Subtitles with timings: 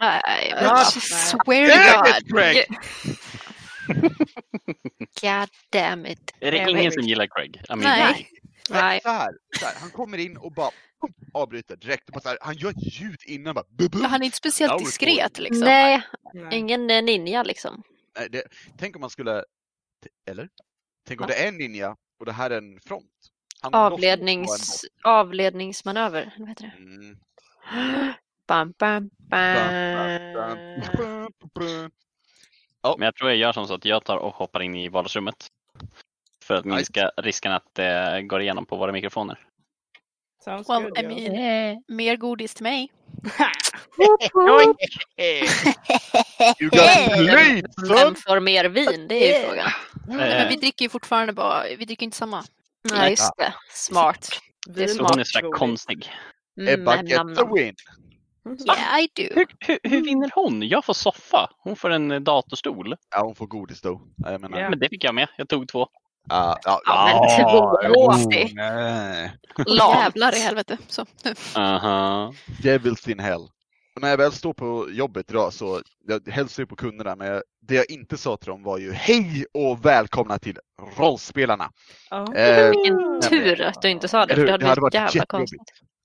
[0.00, 2.16] Nej, I men- swear to Damn God.
[2.18, 2.66] it, Craig!
[5.22, 6.34] God damn it.
[6.40, 7.56] Är det ingen som gillar Craig?
[7.56, 8.28] I mean, Nej.
[8.70, 9.00] Nej.
[9.02, 10.70] Så här, så här, han kommer in och bara
[11.34, 12.08] avbryter direkt.
[12.08, 13.64] Och bara så här, han gör ett ljud innan bara...
[13.78, 14.02] bu- bu.
[14.02, 15.64] Han är inte speciellt diskret liksom.
[15.64, 16.02] Nej,
[16.34, 16.58] Nej.
[16.58, 17.82] ingen eh, ninja liksom.
[18.18, 18.42] Nej, det,
[18.78, 19.44] tänk om man skulle...
[20.30, 20.48] Eller?
[21.08, 21.32] Tänk om Va?
[21.34, 23.04] det är en ninja och det här är en front.
[23.60, 26.34] Han Avlednings, avledningsmanöver.
[26.38, 26.72] Vad heter det?
[26.82, 27.16] Mm.
[28.48, 30.80] Bam, bam, bam, bam.
[30.96, 31.90] bam, bam.
[32.98, 35.46] Men jag tror jag gör som så att jag tar och hoppar in i vardagsrummet.
[36.44, 39.38] För att minska risken att det går igenom på våra mikrofoner.
[40.44, 42.92] Sounds Well, good, I mean, mer godis till mig.
[46.60, 46.80] You got
[47.16, 49.08] played Vem får mer vin?
[49.08, 49.70] Det är ju frågan.
[50.06, 52.44] Nej, men Eh, vi dricker ju fortfarande bara, vi dricker inte samma.
[52.90, 53.54] Nej, just det.
[53.70, 54.28] Smart.
[54.66, 55.58] Det är så hon är godis.
[55.58, 56.12] konstig.
[56.60, 57.54] Mm, gets a nam.
[57.54, 57.74] win!
[58.66, 59.22] Yeah, I do.
[59.34, 60.62] Hur, hur, hur vinner hon?
[60.68, 61.50] Jag får soffa.
[61.58, 62.94] Hon får en eh, datorstol.
[63.14, 64.00] Ja, hon får godis då.
[64.16, 64.58] Jag menar...
[64.58, 64.70] Ja.
[64.70, 65.28] Men det fick jag med.
[65.36, 65.86] Jag tog två.
[66.28, 68.56] Ja, ja, Ja, men ja, tvååsig.
[69.66, 69.76] oh.
[69.76, 70.78] Jävlar i helvete.
[70.88, 71.06] Så.
[71.56, 72.32] Aha.
[72.62, 73.40] Devils in hell.
[73.94, 77.42] Och när jag väl står på jobbet idag så jag hälsar ju på kunderna men
[77.68, 80.58] det jag inte sa till dem var ju hej och välkomna till
[80.98, 81.70] rollspelarna.
[82.10, 82.34] Ja.
[82.34, 85.60] Eh, Vilken tur att du inte sa det, för det hade hade varit jävla konstigt.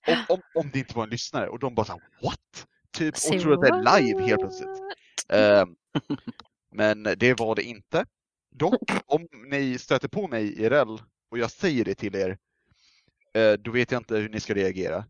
[0.08, 2.68] Om, om, om det inte var en lyssnare och de bara såhär what?
[2.98, 4.82] Typ och tror att det är live helt plötsligt.
[5.30, 5.66] Eh,
[6.72, 8.06] men det var det inte.
[8.56, 10.98] Dock, om ni stöter på mig IRL
[11.32, 12.38] och jag säger det till er,
[13.34, 15.06] eh, då vet jag inte hur ni ska reagera.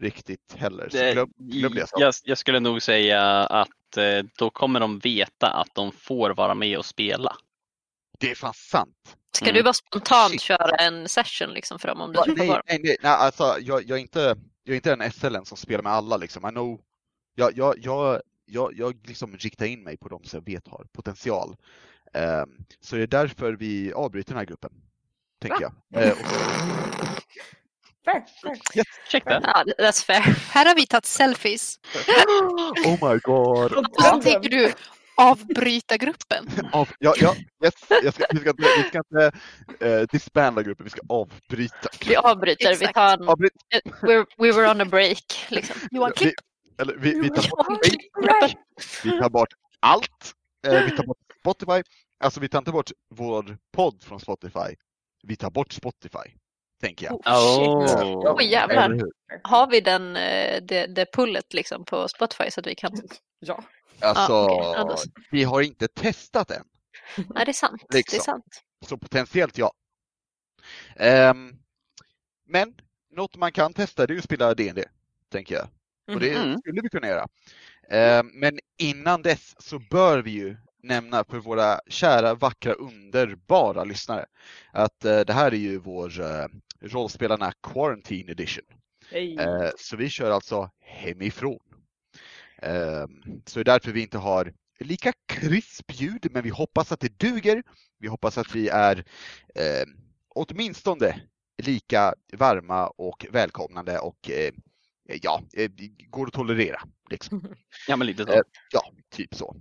[0.00, 0.88] Riktigt heller.
[0.88, 4.98] Så Det, glöm, glöm det jag, jag skulle nog säga att eh, då kommer de
[4.98, 7.36] veta att de får vara med och spela.
[8.18, 9.16] Det är fan sant.
[9.32, 9.54] Ska Mm.
[9.56, 10.40] du bara spontant Shit.
[10.40, 12.60] köra en session liksom för dem om du Va, tror på nej, dem?
[12.68, 15.82] nej, nej, nej, alltså jag, jag, är inte, jag är inte en SLN som spelar
[15.82, 16.46] med alla liksom.
[16.46, 16.80] I know,
[17.34, 20.84] jag, jag, jag, jag, jag liksom riktar in mig på de som jag vet har
[20.92, 21.56] potential.
[22.14, 22.48] Ehm,
[22.80, 24.72] så det är därför vi avbryter den här gruppen.
[25.40, 26.02] Tänker jag.
[26.04, 26.18] Eh, och,
[28.04, 28.84] Fair, fair.
[29.10, 29.40] Check det.
[29.44, 30.20] Ja, that's fair.
[30.50, 31.78] Här har vi tagit selfies.
[32.86, 33.72] oh my god.
[33.72, 34.72] Och så tänker du
[35.18, 36.46] avbryta gruppen.
[36.72, 37.34] Av, ja, ja,
[37.64, 39.32] yes, jag ska, vi ska inte, vi ska inte
[39.80, 41.88] eh, disbanda gruppen, vi ska avbryta.
[42.06, 42.94] Vi avbryter, vi Exakt.
[42.94, 43.52] tar en, Avbryt,
[44.38, 45.46] we were on a break.
[45.48, 45.76] Liksom.
[45.90, 46.34] Johan, vi, klipp.
[46.80, 47.86] eller, vi, vi, tar bort,
[49.04, 49.48] vi tar bort
[49.80, 50.32] allt.
[50.66, 51.82] Eh, vi tar bort Spotify.
[52.24, 54.76] Alltså vi tar inte bort vår podd från Spotify.
[55.22, 56.34] Vi tar bort Spotify,
[56.80, 57.14] tänker jag.
[57.14, 58.04] Oh, shit.
[58.04, 58.36] Oh.
[58.36, 59.00] Oj, jävlar.
[59.42, 62.92] Har vi den, eh, det, det pullet liksom på Spotify så att vi kan...
[63.40, 63.64] Ja.
[64.00, 64.74] Alltså, Ja.
[64.76, 64.96] Ja, då-
[65.30, 66.64] vi har inte testat än.
[67.16, 67.82] Nej, det är sant.
[67.90, 68.20] Det är Liksom.
[68.20, 68.62] sant.
[68.86, 69.72] Så potentiellt ja.
[70.96, 71.52] Ehm,
[72.46, 72.74] men
[73.10, 74.84] något man kan testa det är att spela D&D
[75.32, 75.68] tänker jag.
[76.14, 76.58] Och det Mhm.
[76.58, 77.26] skulle vi kunna göra.
[77.90, 84.26] Ehm, men innan dess så bör vi ju nämna för våra kära, vackra, underbara lyssnare
[84.72, 86.46] att eh, det här är ju vår uh,
[86.80, 88.64] rollspelarna Quarantine Edition.
[89.10, 89.36] Hej.
[89.38, 91.58] Eh, så vi kör alltså hemifrån.
[92.62, 97.00] Ehm, så det är därför vi inte har lika krisp ljud, men vi hoppas att
[97.00, 97.62] det duger.
[97.98, 99.04] Vi hoppas att vi är
[99.54, 99.86] eh,
[100.28, 101.20] åtminstone
[101.62, 104.52] lika varma och välkomnande och eh,
[105.22, 105.70] ja, eh,
[106.08, 106.82] går att tolerera.
[107.10, 107.54] Liksom.
[107.88, 108.32] Ja, men lite så.
[108.32, 109.56] Eh, ja, typ så.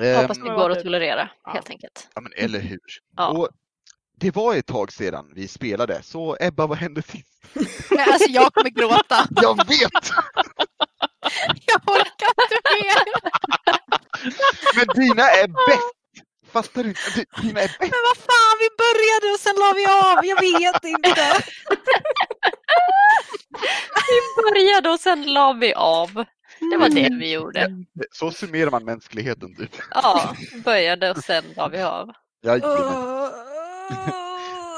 [0.00, 2.08] Ehm, Hoppas det går att tolerera, helt enkelt.
[2.14, 2.80] ja, men eller hur.
[3.16, 3.28] Ja.
[3.28, 3.48] Och
[4.16, 7.42] det var ett tag sedan vi spelade, så Ebba, vad hände sist?
[7.90, 9.28] Nej, alltså jag kommer gråta.
[9.42, 10.10] Jag vet!
[11.66, 13.02] Jag orkar inte mer.
[14.76, 15.92] Men dina är bäst!
[16.52, 17.00] Fattar du inte?
[17.16, 17.80] D- Dina är bäst!
[17.80, 20.26] Men vad fan, vi började och sen la vi av.
[20.26, 21.42] Jag vet inte.
[24.08, 26.24] Vi började och sen la vi av.
[26.70, 27.70] Det var det vi gjorde.
[28.12, 29.70] Så summerar man mänskligheten typ.
[29.90, 32.10] Ja, började och sen la vi av.
[32.44, 33.32] Jajamän.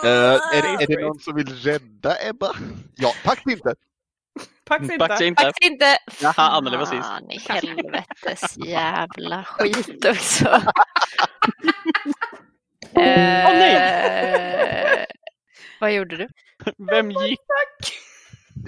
[0.04, 2.52] Eh, är, det, är det någon som vill rädda Ebba?
[2.94, 3.74] Ja, tack inte!
[4.64, 4.98] Pax inte.
[4.98, 5.42] Paxa inte.
[5.42, 5.98] Faktiskt inte.
[6.22, 7.02] Jaha, Anneli var sist.
[7.08, 10.62] Fan i helvetes jävla skit också.
[12.92, 13.02] Åh,
[13.52, 13.74] nej.
[13.76, 15.04] Eh,
[15.80, 16.28] Vad gjorde du?
[16.90, 17.40] Vem gick?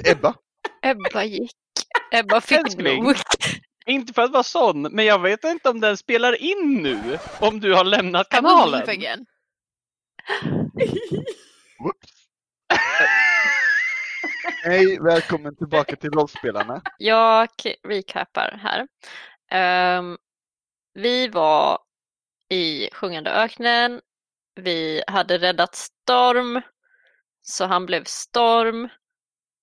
[0.05, 0.35] Ebba?
[0.83, 1.53] Ebba gick.
[2.13, 3.05] Ebba fick Älskling.
[3.05, 3.17] nog.
[3.87, 7.19] Inte för att vara sån, men jag vet inte om den spelar in nu.
[7.41, 8.87] Om du har lämnat kanalen.
[14.69, 16.83] Hej, välkommen tillbaka till rollspelarna.
[16.99, 17.49] Jag
[17.89, 18.89] recapar här.
[19.99, 20.19] Um,
[20.95, 21.79] vi var
[22.49, 24.01] i Sjungande öknen.
[24.55, 26.61] Vi hade räddat Storm.
[27.43, 28.89] Så han blev Storm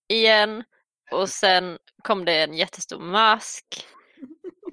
[0.09, 0.63] igen.
[1.11, 3.65] och sen kom det en jättestor mask.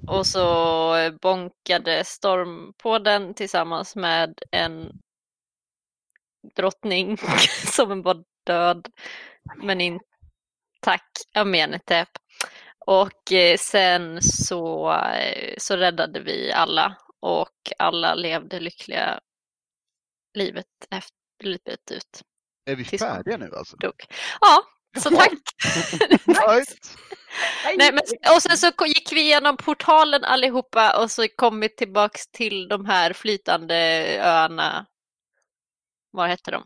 [0.07, 4.93] Och så bonkade Storm på den tillsammans med en
[6.57, 7.17] drottning
[7.77, 8.89] som var död
[9.63, 10.10] men inte
[10.81, 12.09] intact amenetep.
[12.87, 19.21] Och eh, sen så, eh, så räddade vi alla och alla levde lyckliga
[20.35, 22.23] livet efter livet ut.
[22.65, 23.17] Är vi Tillsammans.
[23.17, 23.77] färdiga nu alltså?
[23.77, 23.95] Dog.
[24.41, 24.63] Ja,
[24.99, 25.33] så tack!
[27.77, 28.03] Nej, men,
[28.37, 32.85] och sen så gick vi igenom portalen allihopa och så kom vi tillbaks till de
[32.87, 33.77] här flytande
[34.21, 34.87] öarna.
[36.11, 36.65] Vad hette de?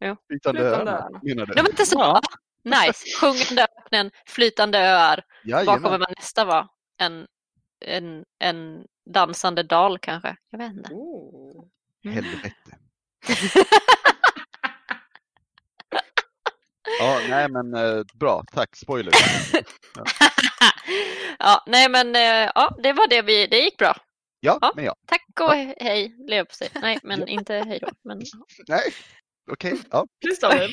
[0.00, 1.54] Flytande Flytande öarna, menar du?
[1.54, 2.20] De inte så Ja.
[2.64, 3.04] Nice.
[3.20, 5.24] Sjungande öknen, flytande öar.
[5.66, 6.68] Vad kommer man nästa vara?
[6.98, 7.26] En,
[7.84, 10.36] en, en dansande dal kanske?
[10.50, 10.92] Jag vet inte.
[10.92, 11.64] Ooh.
[12.04, 12.14] Mm.
[12.14, 12.78] Helvete.
[16.98, 18.76] Ja, nej men eh, bra, tack.
[18.76, 19.12] Spoiler.
[21.38, 23.96] ja, nej men eh, ja, det var det vi, det gick bra.
[24.40, 24.72] Ja, Ja.
[24.76, 24.94] men ja.
[25.06, 26.68] Tack och hej, lev på sig.
[26.74, 27.88] Nej, men inte hej då.
[28.04, 28.22] Men,
[28.68, 28.92] Nej,
[29.50, 29.78] okej.
[29.90, 30.06] Ja.
[30.20, 30.70] Kristoffer,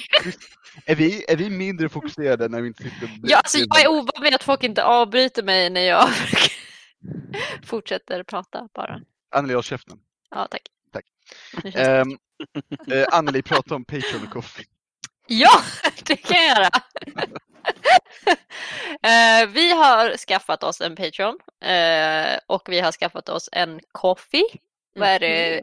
[0.85, 4.23] Är, vi, är vi mindre fokuserade när vi inte sitter ja, alltså, jag är ovan
[4.23, 6.09] vid att folk inte avbryter mig när jag
[7.63, 9.01] fortsätter prata bara.
[9.35, 9.99] Anneli, håll käften.
[10.29, 10.61] Ja, tack.
[10.93, 11.05] Tack.
[11.75, 12.17] Um,
[12.93, 14.65] uh, Anneli, prata om Patreon och Coffee.
[15.27, 15.61] Ja,
[16.03, 16.69] det kan jag göra.
[19.03, 24.43] Eh, vi har skaffat oss en Patreon eh, och vi har skaffat oss en Coffee.
[24.99, 25.59] Vad är det?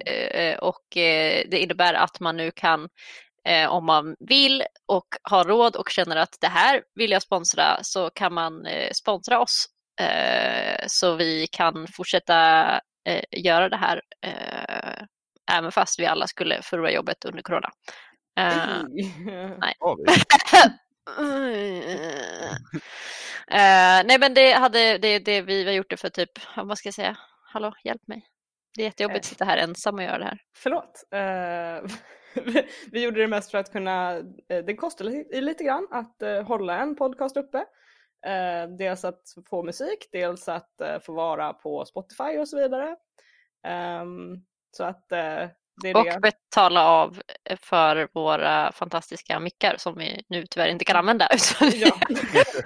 [0.50, 2.88] Eh, och eh, det innebär att man nu kan,
[3.48, 7.78] eh, om man vill och har råd och känner att det här vill jag sponsra,
[7.82, 9.66] så kan man eh, sponsra oss.
[10.00, 12.70] Eh, så vi kan fortsätta
[13.08, 15.04] eh, göra det här, eh,
[15.52, 17.70] även fast vi alla skulle förlora jobbet under corona.
[18.38, 18.82] Eh?
[23.48, 26.86] Eh, nej men det hade det, det vi har gjort det för typ, vad ska
[26.86, 28.26] jag säga, hallå hjälp mig.
[28.76, 30.38] Det är jättejobbigt att sitta här ensam och göra det här.
[30.56, 31.05] Förlåt.
[31.11, 31.96] Eh,
[32.93, 34.17] vi- gjorde det mest för att kunna,
[34.49, 37.58] eh, det kostar li- lite grann att eh, hålla en podcast uppe.
[38.26, 42.96] Eh, dels att få musik, dels att eh, få vara på Spotify och så vidare.
[43.67, 44.37] Ehm,
[44.76, 45.49] så att eh,
[45.82, 46.20] det är Och det.
[46.20, 47.20] betala av
[47.61, 51.29] för våra fantastiska mickar som vi nu tyvärr inte kan använda.
[51.75, 51.99] Ja.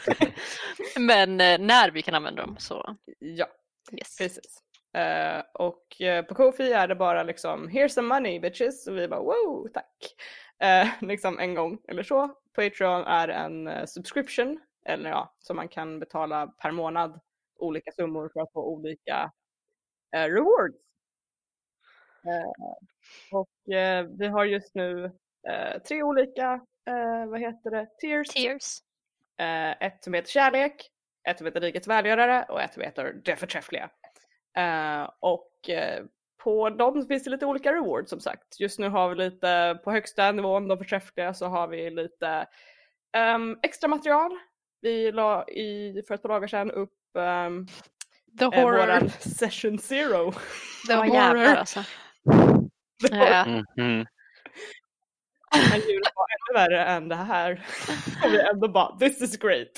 [1.01, 3.47] men eh, när vi kan använda dem så ja,
[3.93, 4.17] yes.
[4.19, 4.63] precis.
[4.93, 9.09] Eh, och eh, på Kofi är det bara liksom “Here's some money bitches” och vi
[9.09, 10.15] bara “Wow, tack!”
[10.59, 12.35] eh, liksom en gång eller så.
[12.55, 17.21] Patreon är en subscription, eller ja, som man kan betala per månad
[17.59, 19.33] olika summor för att få olika
[20.13, 20.77] rewards.
[23.33, 23.49] Och
[24.19, 25.13] vi har just nu
[25.89, 26.61] tre olika,
[27.27, 28.29] vad heter det, tiers.
[28.29, 28.81] Tears.
[29.41, 30.91] Eh, ett som heter Kärlek,
[31.29, 33.91] ett som heter Rikets välgörare och ett som heter Det förträffliga.
[34.57, 36.05] Eh, och eh,
[36.43, 38.61] på dem finns det lite olika rewards som sagt.
[38.61, 42.47] Just nu har vi lite på högsta nivån, de förträffliga, så har vi lite
[43.17, 44.31] ehm, extra material.
[44.81, 47.67] Vi la i, för ett par dagar sedan upp um,
[48.39, 48.79] The eh, horror.
[48.79, 50.33] våran session zero.
[50.33, 50.39] The
[50.89, 51.85] Ja, jävlar alltså.
[53.11, 53.45] Ja.
[53.47, 54.07] Mhm.
[55.71, 57.53] Men ljudet var ännu värre än det här.
[58.25, 59.69] Och vi ändå bara, this is great.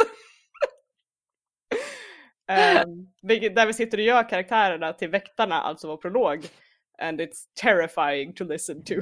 [3.23, 6.47] Vilket, där vi sitter och gör karaktärerna till väktarna, alltså vår prolog.
[7.03, 8.95] And it's terrifying to listen to.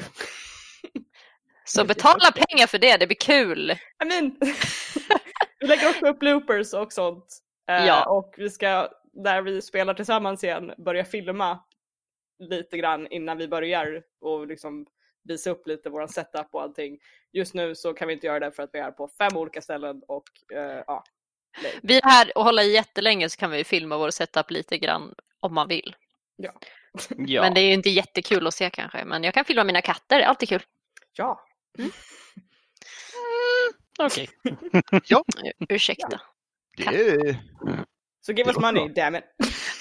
[1.65, 3.71] Så betala pengar för det, det blir kul.
[3.71, 4.37] I mean,
[5.61, 7.39] vi lägger också upp bloopers och sånt.
[7.69, 8.05] Eh, Ja.
[8.11, 11.65] Och vi ska, när vi spelar tillsammans igen, börja filma
[12.39, 14.87] lite grann innan vi börjar och liksom
[15.25, 16.99] visa upp lite våran setup och allting.
[17.33, 19.61] Just nu så kan vi inte göra det för att vi är på fem olika
[19.61, 21.05] ställen och eh, ja.
[21.83, 25.55] Vi är här och håller jättelänge så kan vi filma vår setup lite grann om
[25.55, 25.97] man vill.
[26.37, 26.53] Ja.
[27.41, 29.05] Men det är ju inte jättekul att se kanske.
[29.05, 30.63] Men jag kan filma mina katter, det är alltid kul.
[31.17, 31.47] Ja,
[33.99, 34.29] Okej.
[35.69, 36.21] Ursäkta.
[36.77, 37.37] Det är...
[38.21, 39.25] så give Det us money, damn it.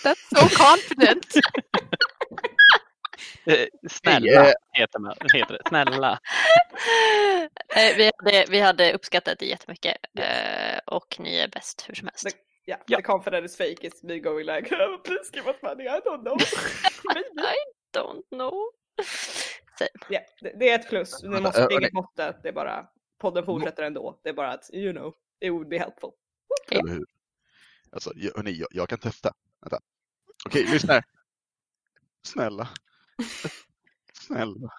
[0.03, 1.25] That's so confident.
[3.45, 5.61] Eh, Snälla eh, heter, man, heter det.
[5.69, 6.19] Snälla.
[7.97, 12.23] Vi, hade, vi hade uppskattat det jättemycket eh, och ni är bäst hur som helst.
[12.23, 12.33] Det-
[12.67, 12.97] Yeah, Ja.
[12.97, 16.37] the confidence fake is me going like, oh, please give us money, I don't know.
[17.45, 18.53] I don't know.
[20.09, 21.23] Ja, det, det är ett plus.
[21.23, 21.89] Ni måste, det är inget hörni.
[21.93, 22.87] måste, det är bara
[23.21, 24.19] podden fortsätter ändå.
[24.23, 26.09] Det är bara att, you know, it would be helpful.
[26.71, 27.05] Eller hur?
[27.91, 29.33] Alltså, jag- hörni, jag, jag kan testa.
[29.61, 29.79] Vänta.
[30.45, 31.03] Okej, lyssna här.
[32.23, 32.69] Snälla.
[34.27, 34.69] Snälla.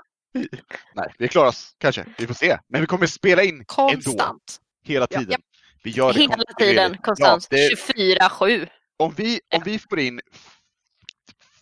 [0.95, 2.05] Nej, vi klarar oss kanske.
[2.19, 2.59] Vi får se.
[2.69, 3.65] Men vi kommer spela in ändå.
[3.67, 4.61] Konstant.
[4.85, 5.19] Hela Ja.
[5.19, 5.41] tiden.
[5.83, 7.47] Vi gör det Hela tiden, konstant.
[7.51, 8.69] Ja, det, 24-7.
[8.97, 10.57] om, vi, om vi får in f-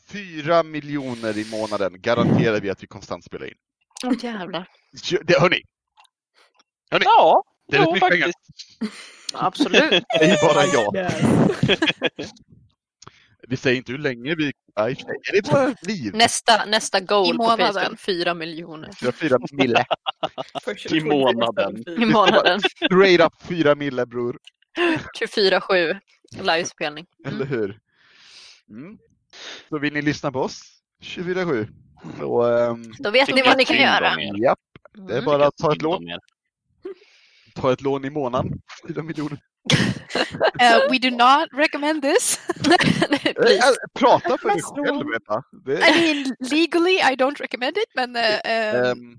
[0.09, 3.55] fyra miljoner i månaden garanterar vi att vi konstant spelar in.
[4.05, 4.69] Åh jävlar.
[5.05, 5.63] Ju- Det, hörni,
[6.91, 8.27] Ja, det är jo, mycket pengar.
[8.27, 8.95] faktiskt.
[9.35, 10.05] Absolut.
[10.19, 11.13] Det är bara jag.
[13.49, 14.53] Vi säger inte hur länge vi...
[14.77, 14.97] Sig.
[15.29, 16.15] Är det bara ett liv?
[16.15, 17.75] Nästa, nästa goal I på månaden.
[17.75, 19.85] Patreon, 4 miljoner har fyra mille.
[20.91, 21.85] I månaden.
[22.03, 22.61] i månaden.
[22.61, 24.39] Straight up fyra mille bror.
[25.21, 25.99] 24-7
[26.43, 27.07] livespelning.
[27.27, 27.79] Eller hur?
[28.71, 28.99] Mm.
[29.69, 30.63] Så vill ni lyssna på oss
[31.03, 31.69] 24-7
[32.19, 34.15] så ehm, Då vet ni vad ni kan göra.
[34.43, 34.59] japp,
[34.93, 35.25] det är Mm.
[35.25, 36.03] bara att ta ett lån.
[37.55, 38.61] Ta ett lån i månaden.
[38.89, 39.39] 4 miljoner.
[40.61, 42.41] Uh, we do not recommend this.
[43.11, 45.43] Eh, eh, Prata för dig själv Ebba.
[45.65, 49.19] Det, I mean, legally I don't recommend it, men uh, ehm,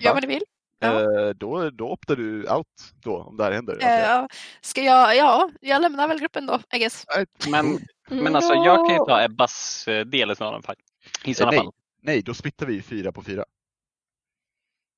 [0.00, 0.42] gör vad ni vill.
[0.78, 1.32] ja.
[1.32, 3.74] då, då optar du out då om det här händer.
[3.74, 4.26] Uh,
[4.60, 7.06] ska jag, ja, jag lämnar väl gruppen då, I guess.
[7.48, 7.78] Men,
[8.08, 10.76] men alltså jag kan ju ta Ebbas del i sådana fall.
[11.24, 11.60] I sådana Nej.
[11.60, 11.72] fall.
[12.02, 13.44] Nej, då splittar vi fyra på fyra.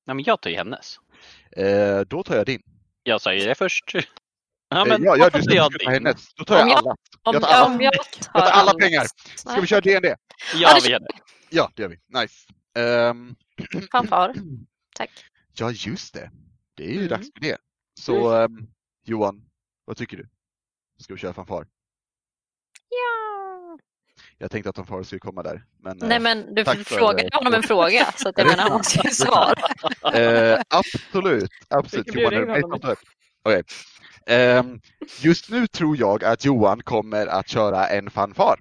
[0.07, 0.99] Nej, men jag tar ju hennes.
[1.51, 2.61] Eh, då tar jag din.
[3.03, 3.95] Jag säger det först.
[4.69, 5.93] Ja, Eh, men ja, ja, du tar ska jag köpa din?
[6.05, 6.33] hennes.
[6.33, 6.91] Då tar jag jag- alla.
[7.23, 7.65] Om, Jag tar alla.
[7.65, 9.05] om jag tar, Jag tar alla pengar.
[9.35, 10.15] Ska vi köra D&D?
[10.55, 11.07] Ja, vi gör det.
[11.49, 11.97] Ja, det gör vi.
[12.21, 12.35] Nice.
[12.77, 13.35] Ehm,
[13.91, 14.33] Fanfar.
[14.95, 15.09] Tack.
[15.53, 16.31] ja, just det.
[16.75, 17.07] Det är ju Mm.
[17.09, 17.57] dags för det.
[17.99, 18.67] Så ehm,
[19.05, 19.41] Johan,
[19.85, 20.27] vad tycker du?
[20.99, 21.67] Ska vi köra fanfar?
[22.89, 23.77] Ja.
[24.37, 25.65] Jag tänkte att fanfar skulle komma där.
[25.83, 29.01] Men, eh, Nej men du frågade honom en fråga så att jag menar han måste
[29.03, 29.53] ju svara.
[30.13, 32.15] eh, absolut, absolut.
[32.15, 32.63] Johan, är?
[33.43, 33.55] Okej.
[33.55, 33.63] Ehm,
[35.21, 38.59] just nu tror jag att Johan kommer att köra en fanfar.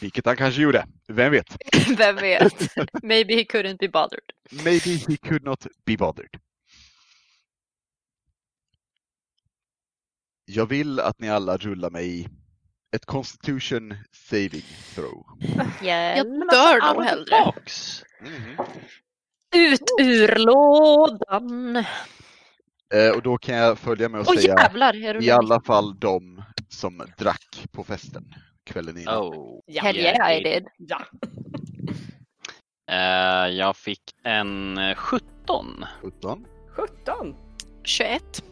[0.00, 1.56] Vilket han kanske gjorde, vem vet?
[1.98, 2.76] Vem vet?
[3.02, 4.24] Maybe he couldn't be bothered.
[4.64, 6.40] Maybe he could not be bothered.
[10.44, 12.28] Jag vill att ni alla rullar mig
[12.96, 15.24] ett Constitution saving throw.
[15.82, 16.16] Yeah.
[16.16, 17.44] Jag dör nog hellre.
[17.44, 18.02] Box.
[18.20, 18.66] Mhm.
[19.56, 21.76] Ut ur lådan.
[22.94, 25.22] Eh, och då kan jag följa med och Åh säga jävlar!
[25.22, 28.34] I alla fall de som drack på festen
[28.64, 29.18] kvällen innan.
[29.18, 29.60] Oh.
[29.66, 29.82] Ja.
[29.82, 30.66] Hell yeah I did.
[30.78, 31.02] Ja.
[32.90, 35.84] Eh, jag fick en eh, 17.
[36.02, 36.46] 17.
[36.68, 37.34] 17.
[37.84, 38.44] 21.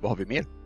[0.00, 0.59] Vad har vi mer?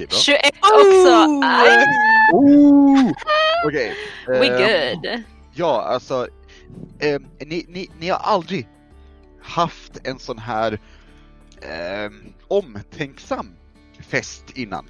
[0.00, 0.18] Är bra.
[0.18, 1.08] 21 också!
[1.08, 1.44] Oh!
[1.44, 1.86] Aj,
[2.32, 3.12] Oh!
[3.66, 3.94] Okej.
[4.26, 5.22] we eh, good.
[5.54, 6.28] Ja, alltså.
[6.98, 8.68] Eh, ni, ni, ni har aldrig
[9.42, 10.80] haft en sån här
[11.60, 12.10] eh,
[12.48, 13.52] omtänksam
[14.08, 14.84] fest innan.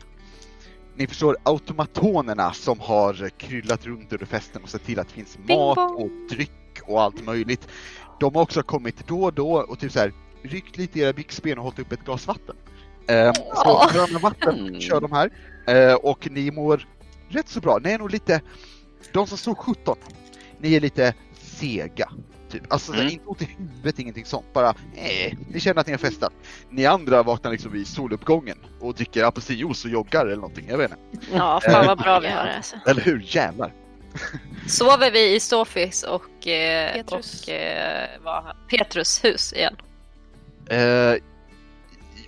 [0.97, 5.39] Ni förstår automatonerna som har kryllat runt under festen och sett till att det finns
[5.49, 7.69] mat och dryck och allt möjligt.
[8.21, 10.13] De har också kommit då och då och typ så här
[10.43, 12.57] ryckt lite i era byxben och hållit upp ett glas vatten.
[13.09, 14.81] Eh, så gröna vatten Mm.
[14.81, 15.31] kör de här
[15.67, 16.87] eh, och ni mår
[17.29, 17.79] rätt så bra.
[17.85, 18.41] Ni är nog lite,
[19.13, 19.97] de som stod 17,
[20.59, 22.11] ni är lite sega.
[22.51, 22.73] Typ.
[22.73, 23.07] Alltså Mm.
[23.09, 24.47] inte ont i huvudet, ingenting sånt.
[24.53, 26.33] Bara, eh, ni känner att ni har festat.
[26.71, 30.91] Ni andra vaknar liksom vid soluppgången och dricker apelsinjuice och joggar eller någonting, jag vet
[31.13, 31.27] inte.
[31.33, 32.57] Ja, fan vad bra vi har det.
[32.57, 32.77] Alltså.
[32.87, 33.25] Eller hur?
[33.27, 33.73] Jävlar!
[34.67, 37.43] Sover vi i Sofis och, eh, Petrus.
[37.43, 38.09] och eh,
[38.71, 39.77] Petrus hus igen?
[40.71, 41.15] Eh,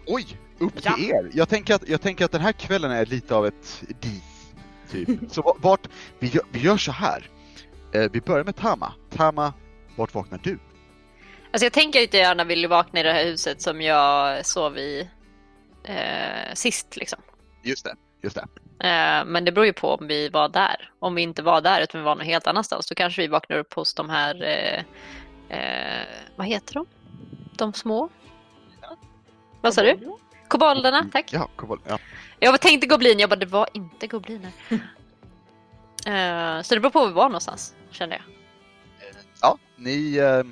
[0.06, 0.26] oj,
[0.60, 1.16] upp till Ja.
[1.16, 1.30] er!
[1.32, 4.52] Jag tänker, att, jag tänker att den här kvällen är lite av ett dis.
[4.90, 5.08] Typ.
[5.30, 5.88] Så va- vart,
[6.18, 7.28] vi gör, vi gör så här.
[7.92, 8.92] Eh, vi börjar med Tama.
[9.10, 9.52] Tama,
[9.96, 10.58] vart vaknar du?
[11.52, 15.08] Alltså jag tänker jag gärna vill vakna i det här huset som jag sov i
[15.84, 17.18] eh, sist liksom.
[17.62, 18.42] Just det, just det.
[18.88, 20.90] Eh, men det beror ju på om vi var där.
[20.98, 23.56] Om vi inte var där utan vi var någon helt annanstans då kanske vi vaknar
[23.58, 24.84] upp hos de här, eh,
[25.58, 26.86] eh, vad heter de?
[27.56, 28.08] De små?
[29.60, 29.98] Vad sa du?
[30.50, 31.32] Kobolderna, tack.
[31.32, 31.98] Ja, kom, ja.
[32.38, 34.52] Jag tänkte goblin, jag bara det var inte gobliner.
[36.06, 38.24] Eh, så det beror på var vi var någonstans, kände jag.
[39.42, 40.42] ja ni, eh,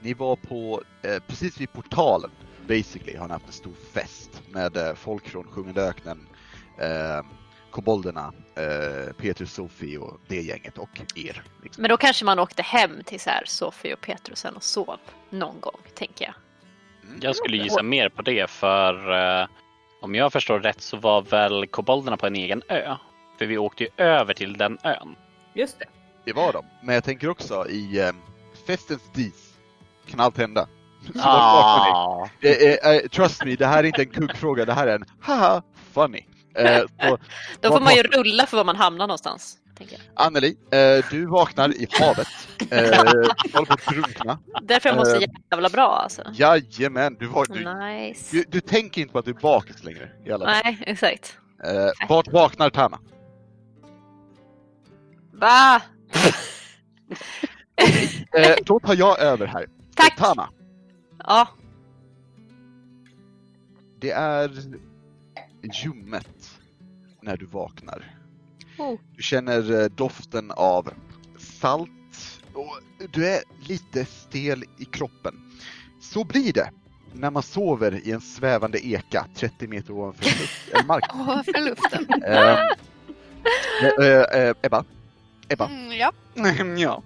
[0.00, 2.30] ni var på, eh, precis vid portalen,
[2.66, 6.28] basically, har ni haft en stor fest med eh, folk från Sjungande öknen,
[6.78, 7.26] eh,
[7.70, 11.42] kobolderna, eh, Petrus, Sofie och det gänget och er.
[11.62, 11.82] Liksom.
[11.82, 14.98] Men då kanske man åkte hem till så här Sofie och Petrusen och sov
[15.30, 16.34] någon gång, tänker jag.
[17.10, 17.20] Mm.
[17.22, 19.46] Jag skulle gissa mer på det för eh,
[20.00, 22.96] om jag förstår rätt så var väl kobolderna på en egen ö.
[23.38, 25.16] För vi åkte ju över till den ön.
[25.54, 25.86] Just det.
[26.24, 26.64] Det var de.
[26.82, 28.12] Men jag tänker också i eh,
[28.66, 29.54] festens dis
[30.10, 30.68] kan allt hända.
[31.06, 34.86] Så Ah, Eh, eh, eh, trust me, det här är inte en kuggfråga, det här
[34.86, 35.62] är en haha
[35.92, 36.24] funny.
[36.54, 37.18] Eh, så,
[37.60, 39.56] Då får man ju rulla för var man hamnar någonstans.
[40.14, 42.28] Anneli, eh, du vaknar i havet.
[42.70, 42.78] Eh,
[43.54, 44.38] håller på att drunkna.
[44.62, 45.28] Därför jag måste Eh.
[45.50, 46.22] jävla bra alltså.
[46.34, 48.36] Jajamän, du, var, du, Nice.
[48.36, 50.08] du, du tänker inte på att du är bakis längre.
[50.26, 50.60] I alla fall.
[50.64, 51.36] Nej, exakt.
[51.64, 52.98] Eh, vart vaknar Tama?
[55.32, 55.82] Va?
[58.38, 59.66] Eh, då tar jag över här.
[59.96, 60.16] Tack!
[60.16, 60.48] Tama,
[61.18, 61.48] Ja.
[64.00, 64.50] det är
[65.84, 66.28] ljummet
[67.22, 68.14] när du vaknar.
[68.78, 68.98] Oh.
[69.16, 70.90] Du känner eh, doften av
[71.38, 71.90] salt
[72.54, 72.78] och
[73.12, 75.34] du är lite stel i kroppen.
[76.00, 76.70] Så blir det
[77.12, 81.04] när man sover i en svävande eka 30 meter ovanför luft- eller mark.
[81.14, 82.06] Ovanför luften.
[83.82, 84.84] Eh, eh, eh, Ebba?
[85.48, 85.66] Ebba?
[85.66, 86.12] Mm, ja.
[86.34, 87.02] ja.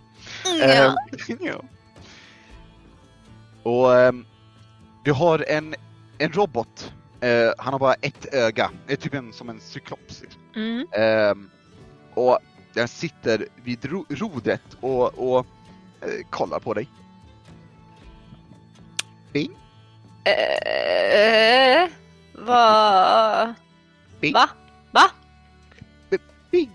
[0.46, 0.96] Mm, Eh, ja.
[1.40, 1.62] ja.
[3.62, 4.26] Och ehm,
[5.04, 5.74] du har en,
[6.18, 6.92] en robot.
[7.24, 8.70] Eh, han har bara ett öga.
[8.86, 10.20] Det är typ en, som en cyklops.
[10.22, 10.40] Liksom.
[10.56, 10.86] Mm.
[10.92, 11.50] Ehm,
[12.14, 12.38] och
[12.72, 15.46] den sitter vid ro- rodret och, och
[16.00, 16.88] eh, kollar på dig.
[19.32, 19.56] Bing,
[20.24, 21.88] Eh,
[22.34, 23.54] va?
[24.20, 24.32] Bing.
[24.34, 24.48] Va?
[24.90, 25.10] Va?
[26.50, 26.70] bing.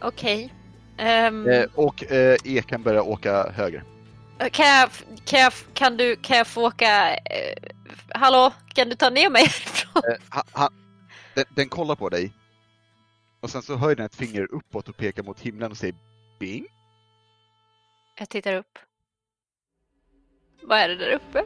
[0.00, 0.52] Okej.
[0.96, 3.84] Ehm, Eh, och eh, ekan börjar åka höger.
[4.52, 4.88] kan, jag,
[5.24, 7.16] kan, jag, kan, du, kan jag få åka...
[8.14, 8.52] Eh, hallå?
[8.74, 10.02] Kan du ta ner mig härifrån?
[10.10, 10.70] Eh, ha, ha,
[11.34, 12.32] den, den kollar på dig.
[13.40, 15.94] Och sen så höjer den ett finger uppåt och pekar mot himlen och säger
[16.40, 16.66] Bing.
[18.18, 18.78] Jag tittar upp.
[20.62, 21.44] Vad är det där uppe?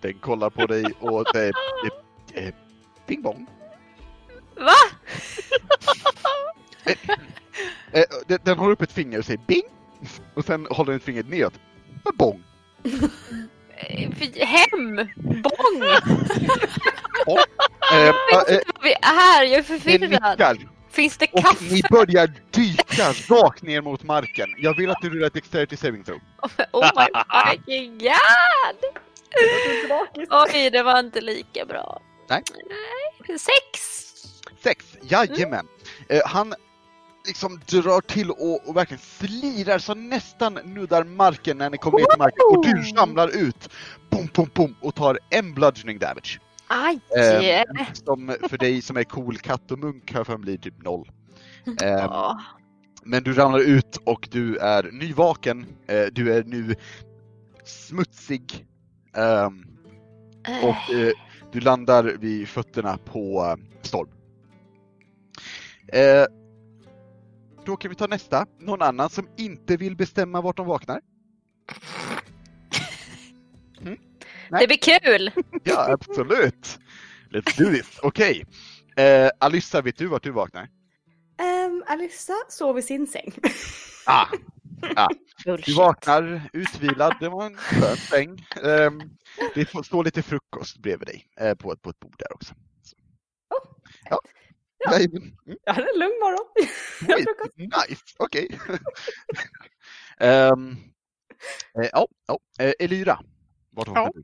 [0.00, 1.52] Den kollar på dig och är
[2.34, 2.54] eh, eh,
[3.06, 3.46] Bing bong.
[4.56, 4.72] Va?
[7.92, 9.62] Eh, den, den håller upp ett finger och säger Bing.
[10.34, 11.60] Och sen håller den ett finger neråt.
[12.18, 12.42] Bong.
[13.88, 14.96] Eh, Hem!
[15.16, 15.82] Bång!
[17.92, 20.58] Eh, eh, Vi är här, jag är förvirrad.
[20.90, 21.64] Finns det och kaffe?
[21.64, 24.48] ni börjar dyka rakt ner mot marken.
[24.58, 26.20] Jag vill att du rullar ett dexterity saving throw.
[26.72, 27.06] Oh my
[27.56, 29.00] fucking god!
[30.30, 32.00] Oj, det var inte lika bra.
[32.28, 32.42] Nej.
[33.28, 33.38] Nej.
[33.38, 33.80] Sex!
[34.62, 35.66] Sex, jajamän.
[36.08, 36.54] Eh, han
[37.26, 42.06] liksom drar till och, och verkligen slirar så nästan nuddar marken när ni kommer ner
[42.06, 43.68] till marken och du ramlar ut.
[44.10, 46.40] Bom, bom, bom och tar en bludgeoning damage.
[46.66, 47.00] Aj!
[47.16, 51.10] Eh, som för dig som är cool katt och munk här för blir typ noll.
[51.82, 52.40] Eh, Åh.
[53.04, 55.66] Men du ramlar ut och du är nyvaken.
[55.86, 56.74] Eh, du är nu
[57.64, 58.66] smutsig.
[59.16, 59.64] Ehm,
[60.62, 61.12] och eh,
[61.52, 64.08] du landar vid fötterna på eh, Storm.
[67.60, 68.46] Eh, då kan vi ta nästa.
[68.58, 71.00] Någon annan som inte vill bestämma vart de vaknar?
[74.50, 75.30] Det blir kul!
[75.64, 76.78] Ja, absolut!
[77.30, 77.98] Let's do this!
[78.02, 78.44] Okej.
[78.96, 80.68] Eh, Alyssa, vet du vart du vaknar?
[81.66, 83.32] Um, Alyssa sov i sin säng.
[84.06, 84.26] Ah,
[85.44, 85.76] du Bullshit.
[85.76, 88.46] vaknar utvilad, det var en skön säng.
[88.64, 89.00] Ehm,
[89.54, 92.54] det står lite frukost bredvid dig eh, på, ett, på ett bord där också.
[92.82, 92.96] Så.
[93.56, 93.76] Oh.
[94.10, 94.20] Ja.
[94.84, 94.96] Ja.
[94.98, 95.32] Mm.
[95.64, 96.46] Jag hade en lugn morgon.
[97.26, 97.56] Frukost.
[97.56, 98.58] Nice, okej.
[100.20, 100.76] Ehm,
[101.82, 102.38] eh, Ja, ja.
[102.60, 103.18] Eh, Elyra,
[103.70, 104.10] vart Ja.
[104.14, 104.22] du?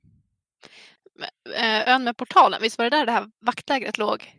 [1.54, 4.32] Eh, Ön med portalen, visst var det där det här vaktlägret låg?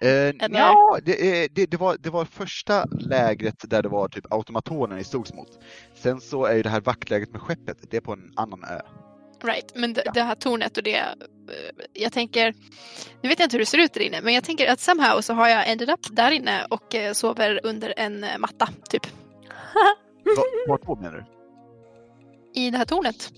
[0.00, 0.08] Eh,
[0.50, 5.04] ja, det, det, det, var, det var första lägret där det var typ automatonen ni
[5.04, 5.58] slogs mot.
[5.94, 8.80] Sen så är ju det här vaktlägret med skeppet, det är på en annan ö.
[9.42, 10.12] Right, men det, Ja.
[10.12, 11.06] det här tornet och det, eh,
[11.92, 12.54] jag tänker,
[13.22, 15.20] nu vet jag inte hur det ser ut där inne, men jag tänker att somehow
[15.20, 19.06] så har jag ended up där inne och eh, sover under en eh, matta, typ.
[20.36, 21.24] Va, vart då menar du?
[22.60, 23.32] I det här tornet.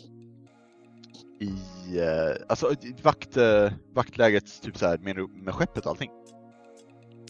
[1.40, 5.90] I, eh, alltså i vakt, eh, vaktlägret, typ så här, menar du med skeppet och
[5.90, 6.10] allting?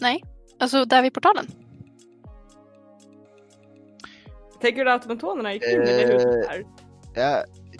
[0.01, 0.23] Nej,
[0.59, 1.47] alltså där vid portalen.
[4.61, 6.65] Tänker du att automatonerna gick in i det huset här?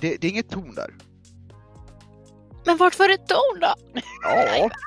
[0.03, 0.95] Eh, det, det är inget torn där.
[2.67, 3.75] Men vart var det torn då?
[4.23, 4.71] Ja,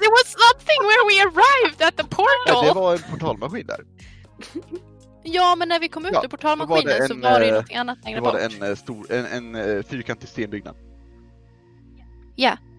[0.00, 2.66] There was something where we arrived at the portal!
[2.66, 3.80] det var en portalmaskin där.
[5.22, 7.40] Ja, men när vi kom ut Ja, ur portalmaskinen då var det så en, var
[7.40, 8.40] det ju eh, något annat Det längre var bort.
[8.40, 10.76] det en, eh, stor, en, en eh, fyrkantig stenbyggnad.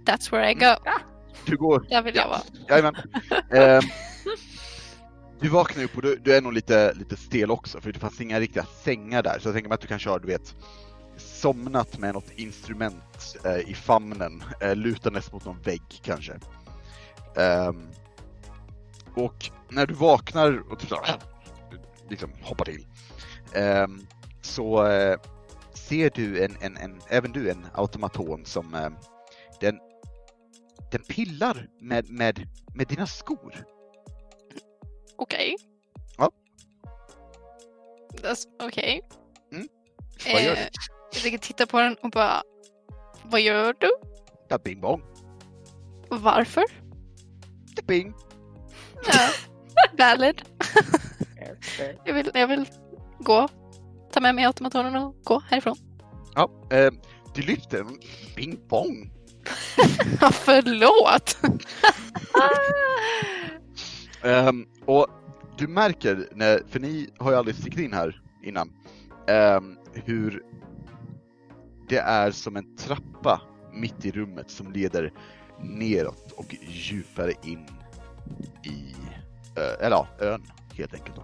[0.05, 0.75] That's where I go.
[1.45, 2.41] Du går Där vill jag vara.
[2.69, 2.95] Jajamän.
[3.51, 3.81] Ehm,
[5.39, 8.21] du vaknar upp och du, du är nog lite, lite stel också för det fanns
[8.21, 9.39] inga riktiga sängar där.
[9.39, 10.55] Så jag tänker mig att du kanske har, du vet,
[11.17, 16.39] somnat med något instrument eh, i famnen, eh, lutandes mot någon vägg kanske.
[17.37, 17.87] Ehm,
[19.15, 20.89] och när du vaknar och typ
[22.09, 22.87] liksom hoppar till,
[23.53, 24.07] ehm,
[24.41, 25.19] så eh,
[25.73, 28.89] ser du en, en, en, även du en automaton som eh,
[29.59, 29.79] den
[30.91, 33.65] den pillar med, med, med dina skor.
[35.15, 35.55] Okej.
[36.17, 36.31] Ja.
[38.13, 39.01] That's- Okej.
[39.51, 39.67] Mm.
[40.33, 40.61] Vad gör du?
[41.13, 42.43] Jag tänker titta på den och bara,
[43.23, 43.91] vad gör du?
[44.49, 45.01] Ja, bing bong.
[46.09, 46.63] Varför?
[47.75, 48.13] Det bing.
[49.07, 49.29] Ja.
[49.97, 50.41] Valid.
[52.05, 52.65] Jag vill, jag vill
[53.19, 53.47] gå.
[54.11, 55.75] Ta med mig automationen och gå härifrån.
[56.35, 56.91] Ja, eh,
[57.33, 57.99] du lyfter den.
[58.35, 59.11] Bing bong.
[60.31, 61.37] Förlåt!
[64.23, 65.07] Ehm, och
[65.57, 68.73] du märker, när, för ni har ju aldrig stickat in här innan,
[69.27, 70.43] ehm, hur
[71.91, 73.41] det är som en trappa
[73.73, 75.13] mitt i rummet som leder
[75.59, 77.65] neråt och djupare in
[78.63, 78.95] i,
[79.55, 81.15] ö, eller ja, ön helt enkelt.
[81.15, 81.23] Då.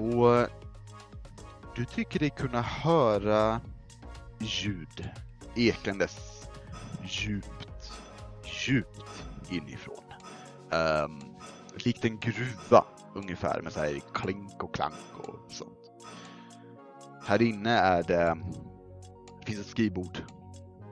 [0.00, 0.48] Och
[1.76, 3.60] du tycker dig kunna höra
[4.38, 5.08] ljud
[5.56, 6.46] ekandes
[7.02, 7.92] djupt,
[8.66, 10.04] djupt inifrån.
[10.70, 11.20] Um,
[11.84, 15.79] likt en gruva ungefär med så här klink och klank och sånt.
[17.24, 18.36] Här inne är det,
[19.40, 20.18] det finns ett skrivbord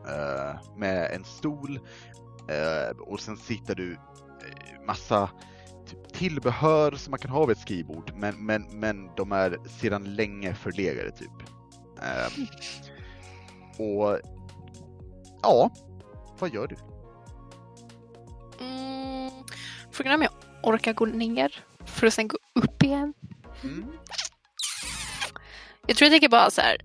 [0.09, 1.81] eh, med en stol
[2.49, 5.31] eh, och sen sitter du eh, massa
[5.87, 10.15] typ, tillbehör som man kan ha vid ett skrivbord men, men, men de är sedan
[10.15, 11.31] länge förlegade typ.
[12.03, 12.47] Ehm,
[13.87, 14.21] och
[15.43, 15.71] ja,
[16.39, 16.77] vad gör du?
[18.65, 19.31] Mm,
[19.91, 23.15] frågan är om jag orkar gå ner för att sen gå upp igen.
[23.63, 23.85] Mm.
[25.89, 26.77] Jag tror jag tänker bara så här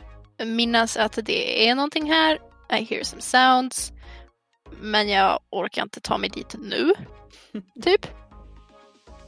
[0.46, 2.39] minnas att det är någonting här.
[2.80, 3.92] I hear some sounds.
[4.82, 6.94] Men jag orkar inte ta mig dit nu.
[7.84, 8.08] Typ.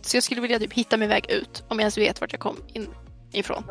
[0.02, 2.40] Så jag skulle vilja typ hitta min väg ut om jag ens vet vart jag
[2.40, 2.88] kom in
[3.34, 3.64] ifrån.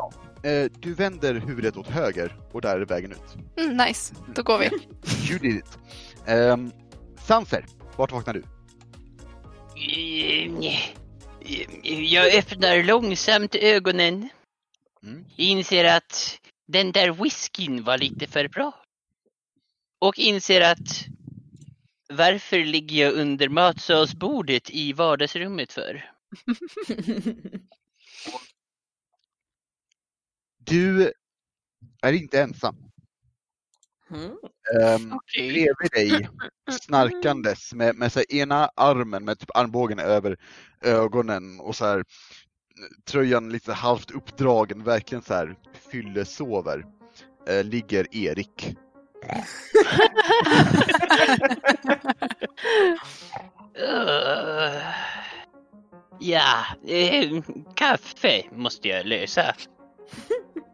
[0.43, 3.59] Eh, du vänder huvudet åt höger och där är vägen ut.
[3.59, 4.67] Mm, nice, då går vi.
[5.31, 5.79] You did it.
[6.29, 6.73] Um,
[7.27, 8.45] Sanser, vart vaknar du?
[11.85, 14.29] Jag öppnar långsamt ögonen.
[15.05, 15.25] Mm.
[15.37, 18.73] Inser att den där whiskyn var lite för bra.
[19.99, 21.07] Och inser att
[22.09, 26.11] varför ligger jag under matsalsbordet i vardagsrummet för?
[30.67, 31.13] Du
[32.03, 32.77] är inte ensam.
[34.11, 34.31] Mm.
[34.31, 35.53] Um, Okej.
[35.53, 36.29] bredvid dig
[36.81, 40.37] snarkandes med, med så ena armen med typ armbågen över
[40.81, 42.05] ögonen och så här
[43.05, 45.57] tröjan lite halvt uppdragen, verkligen så här
[45.91, 46.85] fyllesover,
[47.49, 48.77] eh, ligger Erik.
[53.79, 54.83] Uh,
[56.21, 57.43] ja, eh,
[57.75, 59.55] kaffe måste jag lösa.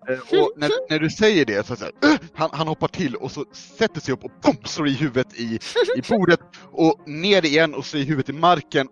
[0.08, 3.14] Eh, och när, när du säger det så, så här, "Ugh!" han, han hoppar till
[3.14, 5.58] och så sätter sig upp och boom, slår i huvudet i,
[5.96, 6.40] i bordet
[6.72, 8.88] och ner igen och slår i huvudet i marken.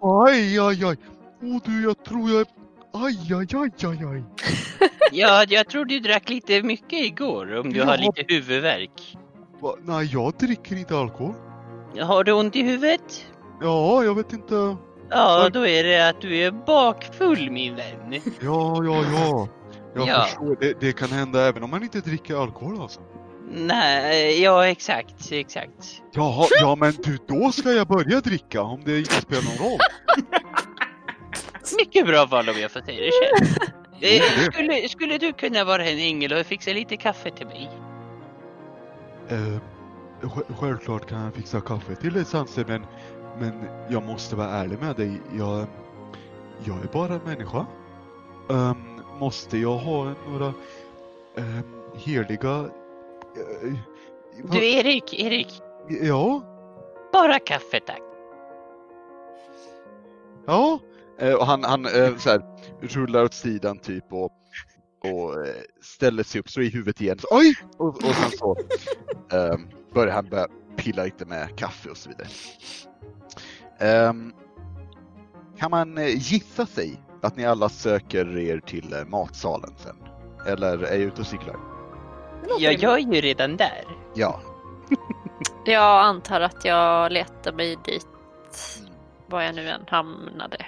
[0.00, 0.96] Aj, aj, aj.
[1.42, 2.46] Åh du, jag tror jag.
[2.92, 4.24] Aj, aj, aj, aj, aj.
[5.12, 8.10] Ja, jag tror du drack lite mycket igår om du har Ja.
[8.16, 9.16] lite huvudvärk.
[9.60, 9.74] Va?
[9.82, 11.34] Nej, jag dricker inte alkohol.
[12.00, 13.26] Har du ont i huvudet?
[13.62, 14.76] Ja, jag vet inte.
[15.10, 18.12] Ja, då är det att du är bakfull min vän.
[18.40, 19.48] Ja, ja, ja.
[19.94, 20.22] Jag Ja.
[20.24, 20.56] förstår.
[20.60, 23.00] Det, det kan hända även om man inte dricker alkohol alltså.
[23.54, 26.02] Nej, ja exakt, exakt.
[26.12, 29.78] Jaha, ja men du, då ska jag börja dricka om det inte spelar någon roll.
[31.78, 32.80] Mycket bra val om jag får.
[32.80, 32.84] Eh,
[34.00, 34.22] det.
[34.52, 37.70] Skulle, skulle du kunna vara en ängel och fixa lite kaffe till mig?
[40.20, 42.86] Sj- självklart kan jag fixa kaffe till dig Sanse, men,
[43.38, 43.52] men
[43.90, 45.20] jag måste vara ärlig med dig.
[45.38, 45.66] Jag,
[46.64, 47.66] jag är bara en människa.
[48.50, 50.46] Ehm, måste jag ha några
[51.34, 51.62] um,
[51.96, 52.62] heliga...
[52.62, 52.68] va-
[54.42, 55.60] Du Erik, Erik.
[55.88, 56.42] Ja,
[57.12, 58.02] Bara kaffe tack.
[60.46, 60.78] ja.
[61.18, 62.42] Eh, och han, han eh, så här,
[62.80, 64.32] rullar åt sidan typ och,
[65.04, 67.18] och eh, ställer sig upp, så i huvudet igen.
[67.18, 67.54] Så, Oj!
[67.78, 68.56] Och, och sen så
[69.32, 72.28] ehm, börjar han börja pilla lite med kaffe och så vidare.
[73.78, 74.32] Ehm,
[75.58, 79.96] kan man gissa sig att ni alla söker er till matsalen sen?
[80.46, 81.56] Eller är jag ute och cyklar?
[82.58, 83.84] Jag är ju redan där.
[84.14, 84.40] Ja.
[85.66, 88.06] Jag antar att jag letar mig dit
[89.26, 90.66] var jag nu än hamnade.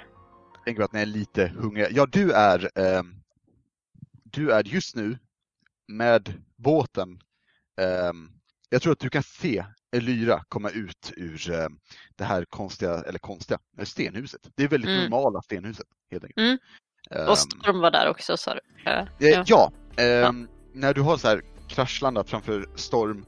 [0.68, 1.88] Tänker att ni är lite hungriga.
[1.90, 3.14] Ja, du är, ehm,
[4.24, 5.18] du är just nu
[5.88, 7.20] med båten.
[7.80, 8.30] ehm,
[8.70, 9.64] jag tror att du kan se
[9.96, 11.78] Elyra komma ut ur ehm,
[12.16, 14.40] det här konstiga, eller konstiga, eh, stenhuset.
[14.54, 15.02] Det är väldigt Mm.
[15.02, 16.38] normala stenhuset helt enkelt.
[16.38, 16.58] Mm.
[17.10, 18.60] Ehm, Och Storm var där också sa du?
[18.84, 19.06] Ja.
[19.20, 23.26] Eh, ja, ehm, när du har så här kraschlandat framför Storm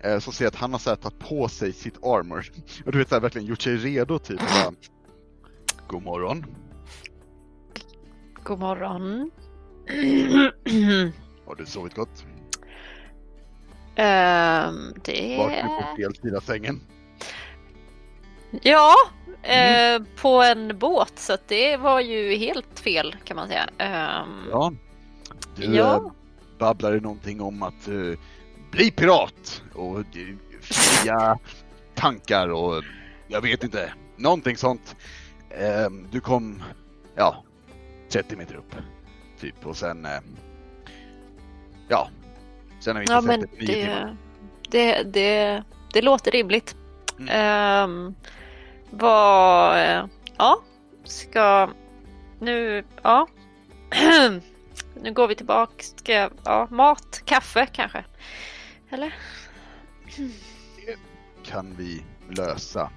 [0.00, 2.46] eh, så ser jag att han har så här, tagit på sig sitt armor.
[2.86, 4.40] Och du vet så här, verkligen gjort sig redo typ.
[4.40, 4.74] Bara,
[5.88, 6.44] God morgon.
[8.44, 9.30] God morgon.
[11.46, 12.24] Har du sovit gott?
[13.96, 15.36] Ehm, det...
[15.36, 16.80] Du på fel sida sängen?
[18.62, 18.94] Ja,
[19.42, 23.68] eh, på en båt så det var ju helt fel kan man säga.
[23.78, 24.72] Ehm, Ja.
[25.56, 25.94] Du Ja.
[25.96, 26.02] eh,
[26.58, 28.18] babblade någonting om att eh,
[28.70, 31.38] bli pirat och eh, fria
[31.94, 32.82] tankar och
[33.28, 34.96] jag vet inte, någonting sånt.
[35.50, 36.62] Eh, du kom,
[37.14, 37.44] ja,
[38.12, 38.74] 30 meter upp.
[39.40, 40.20] Typ och sen, eh,
[41.88, 42.08] ja,
[42.80, 44.16] sen har vi inte Ja sett men det nio timmar.
[44.70, 46.76] det, det, det, det låter rimligt.
[47.18, 47.28] Mm.
[47.32, 48.14] Ehm,
[48.90, 50.04] vad, eh,
[50.38, 50.62] ja,
[51.04, 51.70] ska,
[52.40, 53.26] nu, ja.
[55.02, 58.04] nu går vi tillbaka, ska, jag- ja, mat, kaffe kanske.
[58.90, 59.14] Eller?
[61.44, 62.90] kan vi lösa.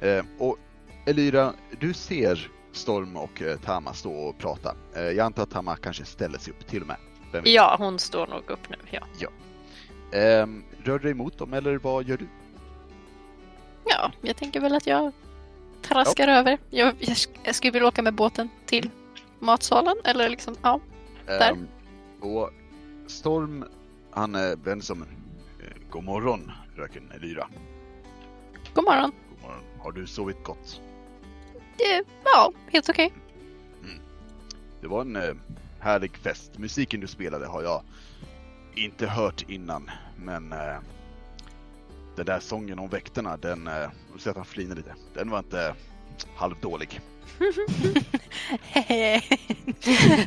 [0.00, 0.58] Eh, och
[1.06, 4.74] Elira, du ser Storm och eh, Tama stå och prata.
[4.96, 6.96] Eh, jag antar att Tama kanske ställer sig upp till och med.
[7.44, 9.28] Ja, hon står nog upp nu, ja.
[10.18, 10.46] Eh,
[10.84, 12.26] rör du dig emot dem eller vad gör du?
[13.84, 15.12] Ja, jag tänker väl att jag
[15.82, 16.58] traskar över.
[16.70, 18.90] Jag, jag, jag skulle vilja åka med båten till
[19.38, 19.96] matsalen.
[20.04, 20.80] Eller liksom, ja.
[21.26, 21.50] Där.
[21.50, 21.68] Ehm,
[22.20, 22.50] och
[23.06, 23.64] Storm,
[24.10, 25.06] han vänder som eh,
[25.90, 27.48] God morgon, fröken Elira.
[28.74, 29.12] God morgon.
[29.30, 29.62] God morgon.
[29.78, 30.80] Har du sovit gott?
[31.78, 33.12] Eh, ja, helt okej.
[34.80, 35.34] Det var en eh,
[35.80, 36.58] härlig fest.
[36.58, 37.82] Musiken du spelade har jag
[38.74, 40.76] inte hört innan, men eh,
[42.16, 45.38] den där sången om väktarna, den, eh, du ser att han flinar lite, den var
[45.38, 45.74] inte
[46.36, 47.00] halvdålig.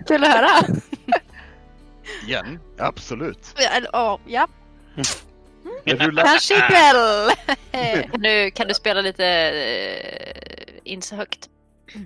[0.07, 0.49] Kul att höra.
[2.27, 2.59] Igen?
[2.77, 3.55] Absolut.
[3.93, 4.47] Ja, ja.
[5.85, 7.31] Rulla, kanske ikväll.
[8.19, 9.23] Nu kan du spela lite
[10.87, 11.49] inte så högt.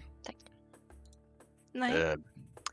[1.74, 2.18] Nej, eh,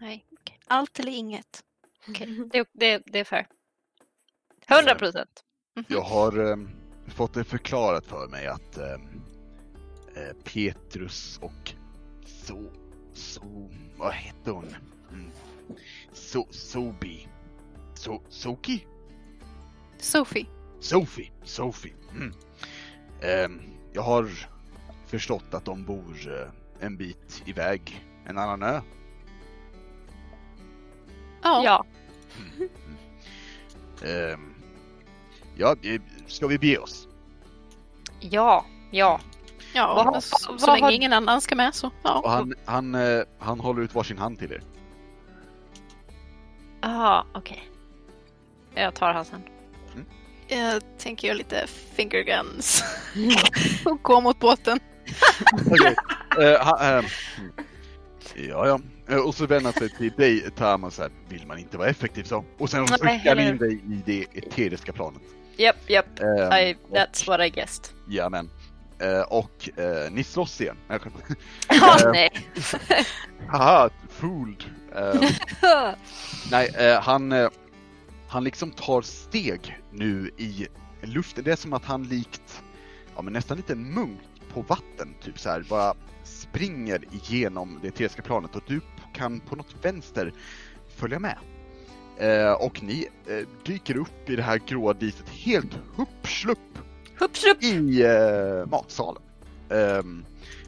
[0.01, 0.59] Nej, okej.
[0.67, 1.65] allt eller inget.
[2.09, 3.47] Okej, det, det, det är fair.
[4.69, 5.45] 100 procent.
[5.89, 6.57] jag har eh,
[7.07, 11.73] fått det förklarat för mig att eh, eh, Petrus och
[12.27, 12.73] så,
[13.13, 14.75] så, vad hette hon?
[15.13, 15.31] Mm.
[16.13, 17.29] So, Sobi,
[17.95, 18.87] so, Soki?
[19.99, 20.47] Sophie.
[20.81, 21.95] Sophie, Sophie.
[22.11, 22.33] Mm.
[23.23, 23.61] Ehm,
[23.93, 24.31] jag har
[25.09, 28.81] förstått att de bor eh, en bit iväg, en annan ö.
[31.43, 31.63] Ja.
[31.65, 31.85] Ja.
[34.09, 34.55] Ehm,
[35.57, 37.09] ja, eh, ska vi bege oss?
[38.21, 39.21] Ja, ja.
[39.75, 41.91] Ja, Vad har- så, vad så har- länge ingen annan ska med så.
[42.03, 42.19] Ja.
[42.25, 44.63] Och han, han, eh, han håller ut varsin hand till er.
[46.83, 47.69] Aha, okej.
[48.75, 49.45] Jag tar hans hand.
[50.49, 52.85] Jag tänker göra lite finger guns.
[53.85, 54.81] och gå mot båten.
[55.67, 55.97] Okej.
[56.41, 57.05] Eh, ha- ehm,
[57.39, 57.53] mm.
[58.49, 58.81] ja, ja.
[59.09, 62.23] Eh, Och så vänder sig till dig, Tama, så här, vill man inte vara effektiv
[62.25, 62.45] så?
[62.59, 65.23] Och sen skickar han in dig i det eteriska planet.
[65.57, 66.21] Japp, japp.
[66.21, 67.85] Ehm, I, that's what I guessed.
[68.09, 68.51] Jajamän.
[69.01, 70.77] Eh, och eh, ni slåss igen.
[71.69, 72.31] Ja, Eh, nej.
[73.49, 74.65] Haha, fooled.
[74.97, 75.95] Eh,
[76.51, 77.49] nej, han,
[78.29, 80.67] han liksom tar steg nu i
[81.03, 81.45] luften.
[81.45, 82.63] Det är som att han likt,
[83.17, 84.21] ja men nästan lite en munk
[84.55, 88.81] på vatten, typ så här, bara springer igenom det eteriska planet och du
[89.15, 90.33] kan på något vänster
[90.97, 91.39] följa med.
[92.19, 96.09] Eh, och ni eh, dyker upp i det här gråa diset helt hupp
[97.19, 97.63] Hupp, slupp.
[97.63, 99.23] i eh, matsalen.
[99.71, 100.25] Ehm,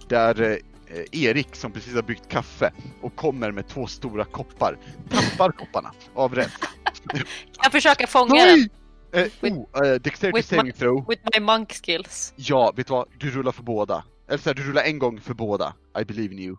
[0.09, 0.40] där
[0.87, 4.79] eh, Erik som precis har bryggt kaffe och kommer med två stora koppar,
[5.11, 6.69] tappar kopparna av rädsla.
[7.62, 8.69] Jag försöker fånga den
[9.12, 11.09] Eh, oh, eh, dexterity with saving my- throw.
[11.09, 12.35] with my monk skills.
[12.37, 13.09] Ja, vet du vad?
[13.18, 14.05] Du rullar för båda.
[14.29, 15.75] Eller så här, du rullar en gång för båda.
[16.01, 16.57] I believe in you.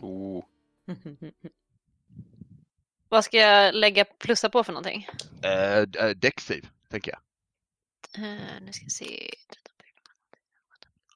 [0.00, 0.44] Oh.
[3.08, 5.08] Vad ska jag lägga plussa på för någonting?
[5.42, 7.20] Eh, eh, dex save, tänker jag.
[8.24, 9.30] Uh, nu ska jag se.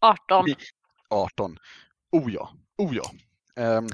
[0.00, 0.44] 18.
[1.08, 1.58] 18.
[2.12, 3.10] Oh ja, oh ja.
[3.56, 3.88] Ehm,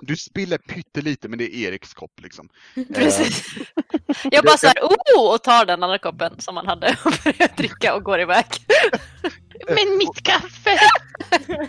[0.00, 2.48] du spiller pyttelite men det är Eriks kopp liksom.
[2.94, 3.44] Precis.
[4.30, 5.34] Jag bara såhär, oh!
[5.34, 8.44] Och tar den andra koppen som man hade och börjar dricka och går iväg.
[9.68, 10.78] Men mitt kaffe!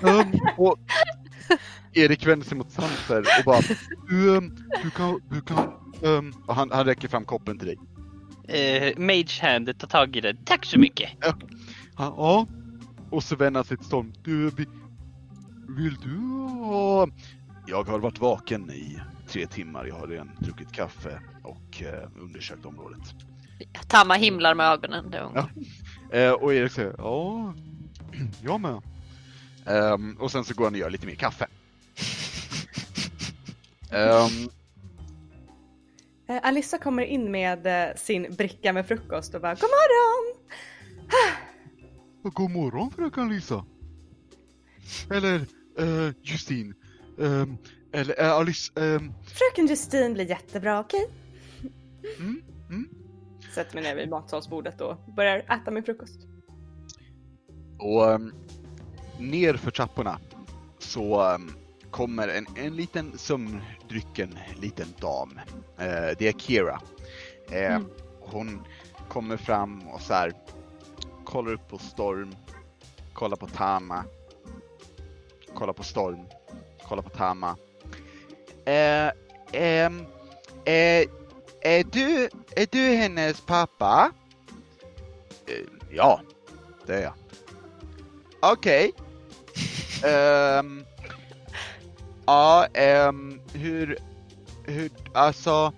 [0.07, 0.77] Ehm, och
[1.93, 3.61] Erik vänder sig mot Sanser och bara
[4.09, 5.73] du, ehm, du kan, du kan,
[6.47, 7.77] och han, han räcker fram koppen till dig.
[8.49, 10.37] Uh, Mage Hand tar tag i den.
[10.45, 11.09] Tack så mycket.
[11.95, 12.47] Han, ja.
[13.11, 14.13] Och så vänder han sig till Storm.
[14.23, 14.67] Du, vi-
[15.77, 16.17] vill du
[16.65, 17.07] ha...
[17.69, 19.85] Jag har varit vaken i tre timmar.
[19.85, 22.99] Jag har redan druckit kaffe och eh, undersökt området.
[23.87, 25.11] Tamma himlar med ögonen.
[25.11, 25.31] Det är.
[25.35, 25.49] Ja.
[26.17, 27.53] Eh, och Erik säger ja,
[28.43, 28.81] jag med.
[29.65, 31.47] Ehm, och sen så går han och gör lite mer kaffe.
[33.91, 34.49] Ehm,
[36.29, 40.35] Eh, Alissa kommer in med eh, sin bricka med frukost och bara God morgon!
[42.23, 43.65] god morgon fröken Lisa.
[45.11, 45.35] Eller
[45.79, 46.73] eh, Justine.
[47.21, 47.57] Ehm,
[47.91, 48.71] eller eh, Alice.
[48.75, 51.07] ehm, Fröken Justine blir jättebra, okej?
[52.19, 52.89] mm, mm.
[53.55, 56.19] Sätter mig ner vid matsalsbordet och börjar äta min frukost.
[57.79, 58.33] Och um,
[59.19, 60.19] ner för trapporna
[60.79, 61.51] så ehm,
[61.91, 65.39] kommer en, en liten sömndrycken liten dam.
[65.77, 66.81] Eh, det är Kira.
[67.51, 67.85] Eh, Mm.
[68.19, 68.61] Hon
[69.07, 70.33] kommer fram och så här
[71.25, 72.35] kollar upp på Storm,
[73.13, 74.03] kollar på Tama,
[75.53, 76.25] kollar på Storm,
[76.89, 77.57] kollar på Tama.
[78.65, 79.11] Eh,
[79.51, 80.05] ehm,
[80.65, 81.07] eh,
[81.61, 84.11] är, du, är du hennes pappa?
[85.47, 86.21] Eh, ja,
[86.85, 87.13] det är jag.
[88.39, 88.91] Okej.
[90.03, 90.85] Ehm,
[92.25, 93.97] ja, ehm, hur,
[94.63, 95.73] hur, alltså,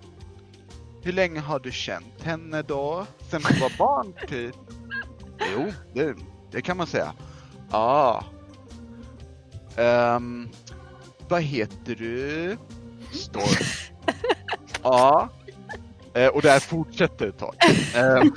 [1.04, 3.06] hur länge har du känt henne då?
[3.30, 4.56] Sen du var barn typ?
[5.54, 6.16] Jo, det,
[6.52, 7.14] det kan man säga.
[7.72, 8.24] Ja.
[9.76, 10.50] Ehm,
[11.32, 12.58] vad heter du?
[13.12, 13.66] Storm.
[14.84, 15.30] Ja.
[16.14, 17.56] Eh, och det här fortsätter ett tag.
[17.96, 18.34] Ehm,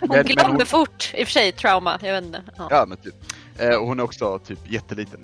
[0.00, 2.42] Hon glömde hon- fort, i och för sig trauma, jag vet inte.
[2.56, 2.68] Ja.
[2.70, 3.14] Ja men typ.
[3.58, 5.20] Eh, och hon är också typ jätteliten.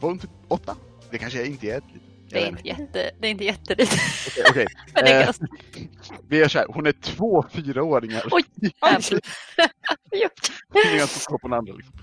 [0.00, 0.76] Var hon typ åtta?
[1.10, 2.00] Det kanske inte är jätteliten.
[2.30, 4.00] Det är inte jätte, det är inte jättelitet.
[4.50, 5.46] Okej, det är Eh, ganska...
[6.28, 8.22] Vi gör såhär, hon är två fyraåringar.
[8.30, 8.42] Oj,
[8.82, 9.20] jävlar.
[10.92, 11.94] Ingen som står på den andra liksom.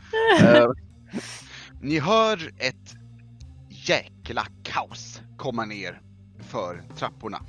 [0.42, 0.68] Eh,
[1.82, 2.94] ni hör ett
[3.86, 6.02] jäkla kaos komma ner
[6.40, 7.42] för trapporna.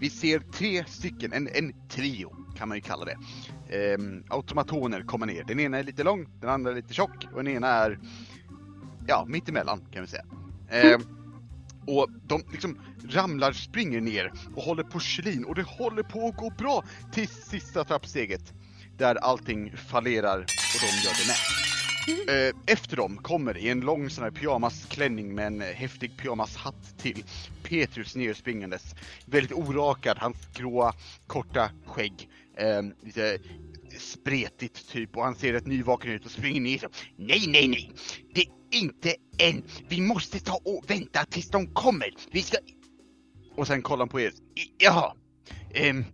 [0.00, 3.16] Vi ser tre stycken, en, en trio kan man ju kalla det.
[3.76, 5.44] Ehm, automatoner kommer ner.
[5.44, 7.98] Den ena är lite lång, den andra är lite tjock och den ena är
[9.06, 10.24] ja, mittemellan kan vi säga.
[10.70, 11.02] Ehm,
[11.86, 16.50] och de liksom ramlar, springer ner och håller porslin och det håller på att gå
[16.50, 18.52] bra till sista trappsteget
[18.96, 21.75] där allting fallerar och de gör det med.
[22.08, 26.98] Eh, Efter dem kommer i en lång sån här pyjamasklänning med en eh, häftig pyjamashatt
[26.98, 27.24] till
[27.62, 28.94] Petrus nerspringandes.
[29.24, 30.94] Väldigt orakad, hans gråa
[31.26, 32.28] korta skägg.
[32.58, 33.38] Eh, lite
[33.98, 36.88] spretigt typ och han ser rätt nyvaken ut och springer ner så.
[37.16, 37.92] Nej, nej, nej!
[38.34, 39.62] Det är inte än!
[39.88, 42.10] Vi måste ta och vänta tills de kommer!
[42.30, 42.56] Vi ska...
[43.56, 44.28] Och sen kollar han på er.
[44.54, 45.14] I- Jaha.
[45.74, 46.04] Ehm.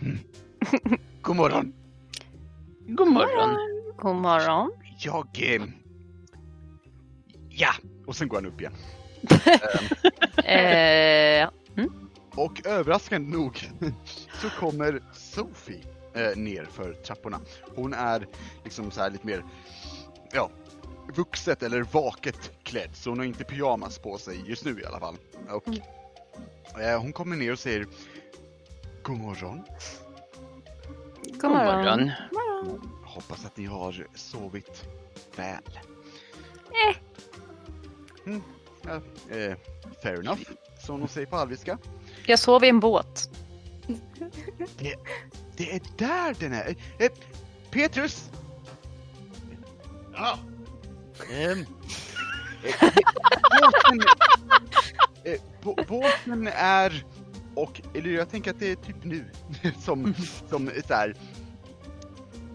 [0.00, 0.18] hmm.
[1.22, 1.72] God morgon.
[2.88, 3.56] God morgon.
[3.96, 4.70] God morgon.
[5.04, 5.28] Jag...
[5.42, 5.72] ehm,
[7.48, 7.70] Ja!
[8.06, 8.74] Och sen går han upp igen.
[10.44, 11.48] Eh,
[12.34, 13.70] Och överraskande nog
[14.42, 15.84] så kommer Sophie
[16.14, 17.40] eh, ner för trapporna.
[17.76, 18.26] Hon är
[18.64, 19.44] liksom så här lite mer,
[20.32, 20.50] ja,
[21.14, 22.90] vuxet eller vaket klädd.
[22.92, 25.16] Så hon har inte pyjamas på sig just nu i alla fall.
[25.48, 25.68] Och
[26.80, 27.86] eh, hon kommer ner och säger
[29.02, 29.62] God morgon.
[31.40, 32.10] god morgon.
[33.14, 34.84] Hoppas att ni har sovit
[35.36, 35.62] väl.
[36.88, 36.96] Eh.
[38.26, 38.42] Mm,
[38.82, 38.94] ja,
[39.36, 39.56] eh,
[40.02, 40.40] fair enough,
[40.86, 41.78] som de säger på alviska.
[42.26, 43.30] Jag sov i en båt.
[45.56, 46.74] Det är där den är!
[46.98, 47.08] Eh,
[47.70, 48.30] Petrus!
[50.12, 50.38] Ja.
[51.32, 51.66] Ehm.
[52.64, 52.92] eh,
[53.60, 54.00] båten,
[55.24, 57.04] eh, bå- båten är,
[57.54, 59.24] och eller jag tänker att det är typ nu
[59.80, 60.14] som,
[60.48, 61.14] som så här,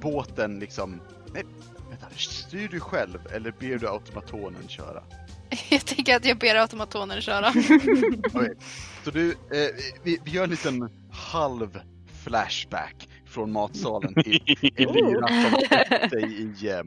[0.05, 1.01] båten liksom,
[1.33, 1.43] nej,
[1.89, 5.03] vänta, styr du själv eller ber du automatonen köra?
[5.69, 7.49] Jag tänker att jag ber automatonen köra.
[8.33, 8.55] Okej,
[9.03, 9.69] så du, eh,
[10.03, 11.79] vi, vi gör en liten halv
[12.23, 14.41] flashback från matsalen till
[14.75, 16.83] Elina som sätter sig i, eh,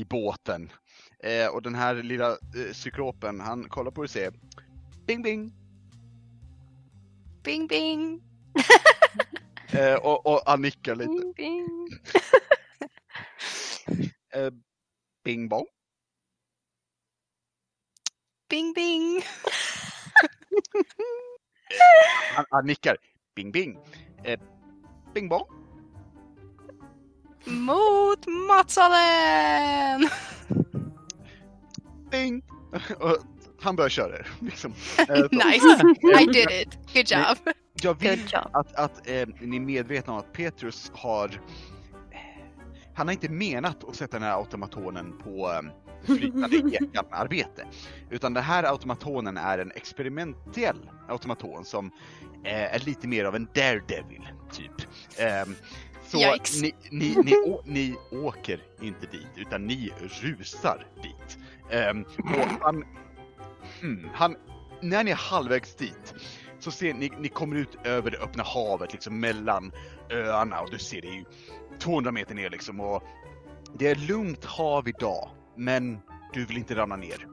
[0.00, 0.70] i båten.
[1.22, 4.32] Eh, och den här lilla eh, cyklopen, han kollar på dig och säger
[5.06, 5.52] Bing bing!
[7.42, 8.22] Bing bing!
[9.74, 11.10] Eh, och, och han nickar lite.
[11.10, 11.88] Bing, bing.
[14.34, 14.50] Eh,
[15.24, 15.66] bing bong!
[18.48, 19.22] Bing bing!
[22.34, 22.96] Han, han nickar.
[23.36, 23.78] Bing bing!
[24.24, 24.40] Eh,
[25.14, 25.46] bing bong!
[27.44, 30.08] Mot matsalen!
[32.10, 32.42] Bing!
[32.98, 33.18] och
[33.60, 34.24] han börjar köra.
[34.40, 34.74] Liksom.
[34.98, 35.82] Eh, nice!
[36.22, 36.94] I did it!
[36.94, 37.38] Good job!
[37.82, 41.28] Jag vill att, att eh, ni är medvetna om att Petrus har
[42.10, 42.44] eh,
[42.94, 45.62] han har inte menat att sätta den här automatonen på eh,
[46.04, 47.66] flytande egenarbete.
[48.10, 51.90] Utan den här automatonen är en experimentell automaton som
[52.44, 54.88] eh, är lite mer av en daredevil typ.
[55.18, 55.54] Ehm,
[56.06, 56.18] så
[56.62, 61.38] ni, ni, ni, å, ni åker inte dit, utan ni rusar dit.
[61.70, 62.84] Ehm, och han,
[63.80, 64.36] hmm, han,
[64.82, 66.14] när ni är halvvägs dit
[66.64, 69.72] så ser ni, ni kommer ut över det öppna havet liksom mellan
[70.10, 71.24] öarna och du ser det ju
[71.78, 73.02] 200 meter ner liksom och
[73.78, 75.98] det är lugnt hav idag, men
[76.32, 77.26] du vill inte ramla ner.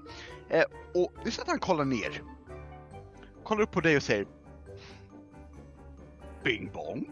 [0.49, 0.63] Eh,
[0.93, 2.21] och du ser att han kollar ner.
[3.43, 4.25] Kollar upp på dig och säger
[6.43, 7.09] Bing bong.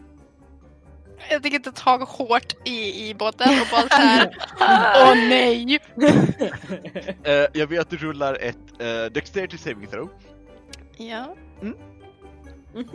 [1.30, 4.36] Jag tänker inte ta hårt i, i båten och bara såhär.
[5.06, 5.78] Åh nej!
[7.24, 10.08] Eh, jag vill att du rullar ett eh, Dexterity Saving Throw.
[10.96, 11.36] Ja.
[11.62, 11.76] Mm.
[12.74, 12.86] Mhm.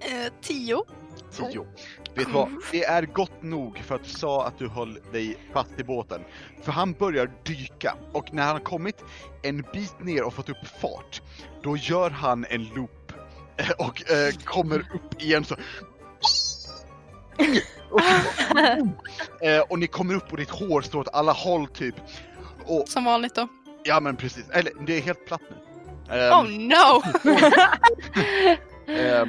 [0.00, 0.84] Eh, tio.
[1.32, 1.66] 10.
[2.14, 2.48] Vet du vad?
[2.72, 6.20] Det är gott nog för att du sa att du höll dig fast i båten.
[6.62, 9.04] För han börjar dyka och när han har kommit
[9.42, 11.22] en bit ner och fått upp fart,
[11.62, 13.12] då gör han en loop
[13.56, 15.56] eh, och eh, kommer upp igen så.
[17.90, 18.00] Och,
[19.46, 21.94] eh, och ni kommer upp och ditt hår står åt alla håll typ.
[22.66, 23.48] Och Som vanligt då.
[23.84, 25.56] ja men precis, eller det är helt platt nu.
[26.10, 27.02] Ehm, Oh no!
[28.92, 29.28] Ehm,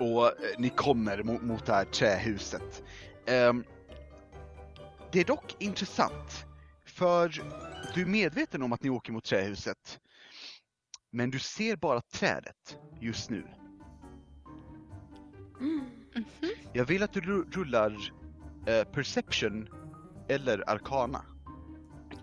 [0.00, 2.82] och eh, ni kommer mot, mot det här trähuset.
[3.26, 3.64] Ehm,
[5.12, 6.44] det är dock intressant,
[6.86, 7.42] för
[7.94, 9.98] du är medveten om att ni åker mot trähuset.
[11.12, 13.46] Men du ser bara trädet just nu.
[15.60, 15.84] Mhm.
[16.72, 17.96] Jag vill att du ru- rullar
[18.66, 19.68] eh, Perception
[20.28, 21.24] eller Arcana.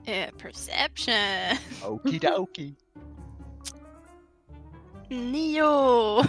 [0.06, 1.58] Eh, perception.
[1.92, 2.76] Okidoki.
[5.10, 6.24] Nio!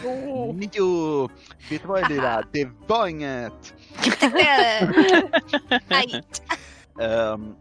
[0.52, 1.28] Nio!
[1.70, 2.42] Vet du vad Elira?
[2.52, 3.74] Det var inget!
[5.88, 6.24] Nej.
[7.00, 7.54] Ehm,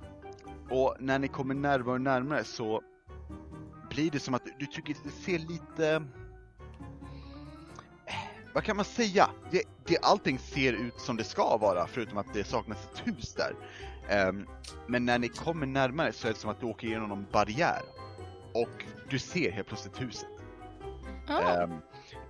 [0.70, 2.82] och när ni kommer närmare och närmare så
[3.90, 6.04] blir det som att du tycker det ser lite...
[8.54, 9.30] Vad kan man säga?
[9.52, 13.34] Det, det, allting ser ut som det ska vara förutom att det saknas ett hus
[13.34, 13.56] där.
[14.10, 14.48] Ehm,
[14.88, 17.82] men när ni kommer närmare så är det som att du åker igenom en barriär.
[18.54, 20.39] Och du ser helt plötsligt huset.
[21.30, 21.62] Oh.
[21.62, 21.82] Ehm,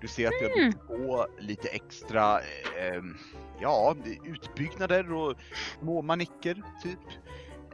[0.02, 2.40] du ser att det har byggts på lite extra,
[2.80, 3.18] ehm,
[3.62, 3.96] ja,
[4.26, 5.36] utbyggnader och
[5.80, 7.00] små manicker typ.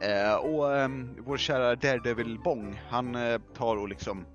[0.00, 4.26] Eh, och ehm, vår kära Daredevil Bong, han eh, tar och liksom,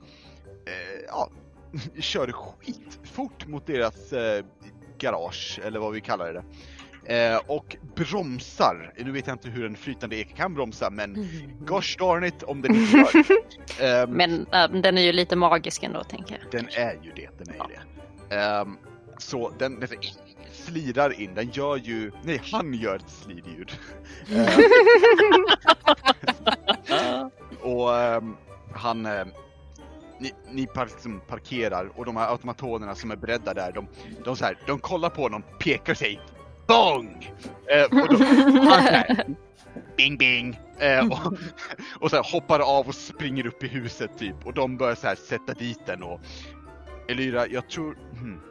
[0.66, 1.30] eh, ja,
[2.00, 4.46] kör skitfort mot deras eh,
[4.98, 6.44] garage, eller vad vi kallar det.
[7.06, 8.94] Eh, och bromsar.
[8.98, 11.28] Nu vet jag inte hur en flytande ek kan bromsa, men
[11.60, 13.26] gosh darn it om den inte gör.
[14.04, 16.52] Ehm, Men äh, den är ju lite magisk ändå tänker jag.
[16.52, 17.76] den är ju det, den är ju
[18.30, 18.36] det.
[18.36, 18.78] Ehm,
[19.18, 19.90] så den, den
[20.52, 23.72] slirar in, den gör ju, nej han gör ett slidljud.
[27.62, 27.90] Och
[28.74, 29.08] han,
[30.22, 33.88] ni, ni par, liksom parkerar och de här automatonerna som är beredda där, de,
[34.24, 36.22] de, så här, de kollar på honom, pekar säger
[36.72, 37.34] BONG!
[37.70, 38.24] Ehm, och så
[38.74, 39.26] här,
[39.98, 40.60] Bing bing!
[40.80, 41.34] Eh, och,
[42.00, 45.08] och så här hoppar av och springer upp i huset typ och de börjar så
[45.08, 46.22] här sätta dit den och
[47.08, 47.94] Elyra, jag tror...
[47.94, 48.42] Hmm,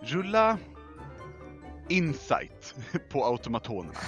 [0.00, 0.58] rulla
[1.88, 2.74] insight
[3.10, 3.98] på automatonerna.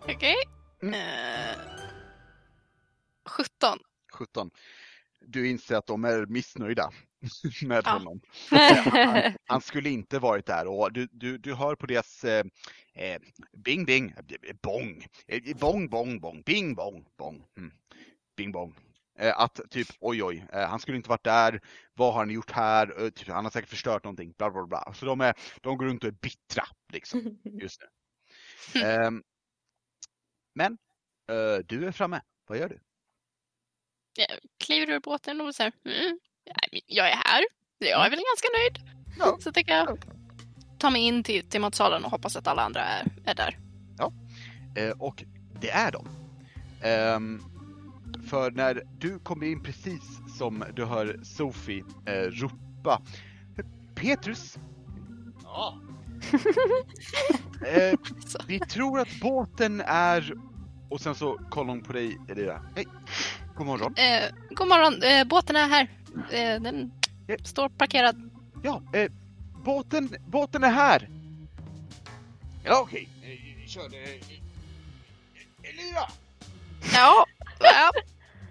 [0.08, 0.36] Okej.
[0.82, 0.94] Mm.
[0.94, 1.56] Eh,
[3.26, 3.78] 17.
[4.12, 4.50] 17.
[5.30, 6.90] Du inser att de är missnöjda
[7.62, 7.92] med Ja.
[7.92, 8.20] honom.
[8.50, 12.44] han, han skulle inte varit där och du, du, du hör på deras eh,
[12.94, 13.20] eh,
[13.56, 14.14] bing bing,
[14.62, 17.72] bong, eh, bong bong bong, bing bong bong, mm.
[18.36, 18.74] bing bong.
[19.18, 21.60] Eh, att typ oj oj, eh, han skulle inte varit där,
[21.94, 24.92] vad har han gjort här, eh, typ, han har säkert förstört någonting, bla bla bla.
[24.94, 27.80] Så de, är, de går runt och är bittra liksom just
[28.74, 28.80] nu.
[28.80, 29.22] Ehm,
[30.54, 30.78] men
[31.64, 32.80] du är framme, vad gör du?
[34.18, 36.18] Jag kliver ur båten och säger mm,
[36.86, 37.44] jag- är här.
[37.78, 38.98] Jag är väl ganska nöjd.
[39.18, 39.36] Ja.
[39.40, 39.98] Så tänker jag
[40.78, 43.58] ta mig in till, till matsalen och hoppas att alla andra är, är där.
[44.76, 45.24] Eh, och
[45.60, 46.08] det är de.
[46.82, 47.42] Ehm,
[48.28, 50.02] för när du kommer in precis
[50.38, 53.02] som du hör Sophie eh, ropa
[53.94, 54.58] Petrus,
[55.44, 55.80] Ja.
[57.66, 58.38] eh, Så.
[58.46, 60.34] vi tror att båten är...
[60.90, 62.62] Och sen så kollar hon på dig, Elira.
[62.76, 62.86] Hej,
[63.58, 63.94] god morgon.
[63.96, 65.88] Eh, god morgon, eh, båten är här.
[66.30, 66.92] Eh, den
[67.26, 67.36] Ja.
[67.44, 68.30] står parkerad.
[68.62, 69.10] Ja, eh,
[69.64, 71.08] båten, båten är här!
[72.64, 73.08] Ja, okej.
[73.22, 73.84] Eh, Kör.
[73.84, 74.10] Eh,
[75.62, 76.08] Elira,
[76.94, 77.26] Ja,
[77.60, 77.90] ja.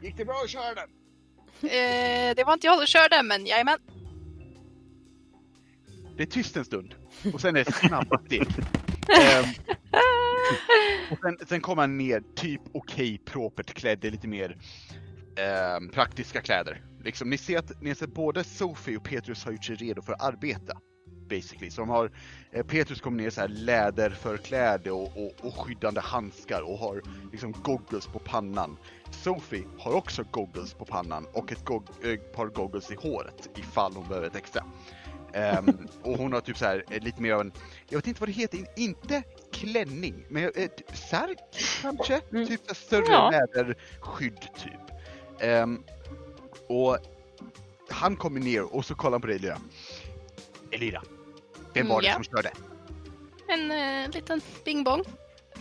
[0.01, 0.89] gick det bra att köra den?
[2.35, 3.79] Det var inte jag som körde, men jajamän.
[6.17, 6.95] Det är tyst en stund
[7.33, 8.47] och sen är det snabba steg.
[9.21, 9.45] Ehm,
[11.11, 14.57] och sen, sen kommer han ner, typ okej propert klädd lite mer
[15.37, 16.81] ehm, praktiska kläder.
[17.03, 20.13] Liksom, ni ser att ni ser både Sophie och Petrus har gjort sig redo för
[20.13, 20.77] att arbeta.
[21.29, 21.71] basically.
[21.71, 22.11] Så de har,
[22.51, 27.51] eh, Petrus kommer ner så här läderförkläde och, och, och skyddande handskar och har liksom
[27.63, 28.77] goggles på pannan.
[29.11, 33.95] Sophie har också goggles på pannan och ett gog- eh, par goggles i håret ifall
[33.95, 34.63] hon behöver ett extra.
[35.33, 37.51] Ehm, och hon har typ så här eh, lite mer av en,
[37.89, 41.37] jag vet inte vad det heter, in- inte klänning, men eh, särk
[41.81, 42.21] kanske?
[42.31, 42.47] Mm.
[42.47, 43.29] Typ större Ja.
[43.31, 44.96] läderskydd typ.
[45.39, 45.83] Ehm,
[46.67, 46.97] och
[47.89, 49.57] han kommer ner och så kollar han på dig Elira.
[50.71, 51.01] Elira,
[51.73, 52.51] vem var det Mm, som körde?
[53.47, 55.03] En eh, liten bing bong.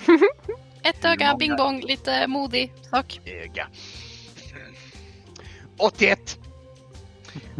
[0.83, 1.37] Ett öga, Många.
[1.39, 3.21] bing bong, lite modig sak.
[3.25, 3.69] Öga.
[5.79, 6.39] 81!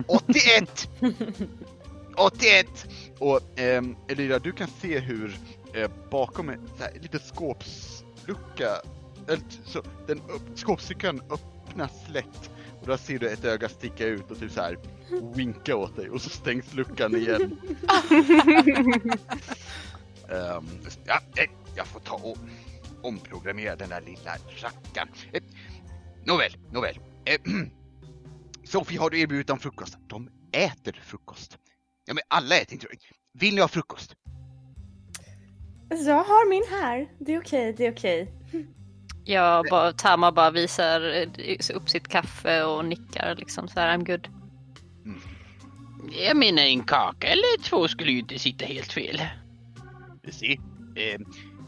[0.07, 0.89] 81!
[2.17, 2.87] 81!
[3.19, 5.39] Och ehm, Elira, du kan se hur
[5.75, 6.69] eh, bakom en
[7.01, 8.81] liten skåpslucka,
[9.29, 11.21] eller, så, den upp, skåpsluckan
[11.77, 12.51] öppnas lätt
[12.81, 14.79] och där ser du ett öga sticka ut och typ så här
[15.35, 17.59] winka åt dig och så stängs luckan igen.
[20.29, 20.67] Ehm,
[21.05, 22.39] ja, eh, jag får ta och
[23.03, 25.09] omprogrammera den där lilla rackaren.
[25.33, 25.43] Eh,
[26.25, 26.99] nåväl, nåväl.
[27.25, 27.41] Eh,
[28.65, 29.99] Sofie, har du erbjudit dem frukost?
[30.07, 31.59] De äter frukost.
[32.07, 32.87] Ja, men alla äter inte
[33.33, 34.15] Vill ni ha frukost?
[35.89, 37.13] Jag har min här.
[37.19, 38.33] Det är okej, det är okej.
[39.29, 44.05] Jag bara, Tama bara visar eh, upp sitt kaffe och nickar liksom så här I'm
[44.05, 44.29] good.
[46.27, 49.23] Jag menar en kaka eller två skulle ju inte sitta helt fel.
[50.23, 50.53] Du ser,
[50.97, 51.19] eh,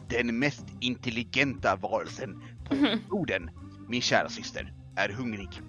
[0.08, 2.76] den mest intelligenta varelsen på
[3.10, 3.50] jorden,
[3.88, 5.60] min kära syster, är hungrig.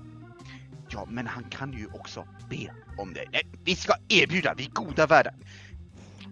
[0.89, 3.25] Ja, men han kan ju också be om det.
[3.31, 5.33] Nej, vi ska erbjuda, vi goda värdar.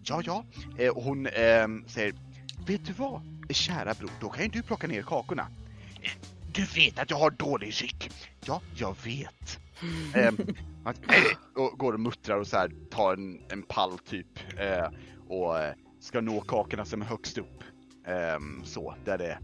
[0.04, 0.46] Ja, ja.
[0.78, 2.14] Eh, och hon ehm, säger,
[2.68, 5.48] vet du vad, kära bror, då kan ju du plocka ner kakorna.
[6.02, 6.12] Eh,
[6.54, 8.10] Du vet att jag har dålig psyk.
[8.46, 9.60] Ja, jag vet.
[10.16, 10.38] Ehm,
[10.84, 10.96] han-
[11.56, 14.28] och går och muttrar och så här, tar en, en pall typ
[14.60, 14.88] eh,
[15.28, 17.64] och eh, ska nå kakorna som är högst upp.
[18.08, 19.38] Ehm, så, där det,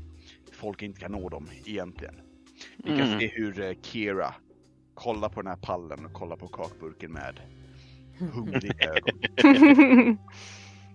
[0.52, 2.16] folk inte kan nå dem egentligen.
[2.78, 3.20] Vi kan Mm.
[3.20, 4.34] se hur eh, Kira
[4.94, 7.40] kollar på den här pallen och kollar på kakburken med
[8.34, 10.18] hungriga ögon.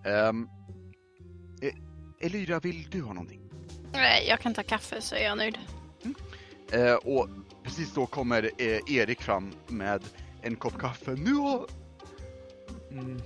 [0.04, 0.48] Um,
[2.20, 3.40] Elira, vill du ha någonting?
[3.92, 5.58] Nej, jag kan ta kaffe så är jag nöjd.
[6.72, 7.28] Eh, och
[7.62, 10.02] precis då kommer eh, Erik fram med
[10.42, 11.10] en kopp kaffe.
[11.10, 11.66] Nu har...
[12.90, 13.22] Mm.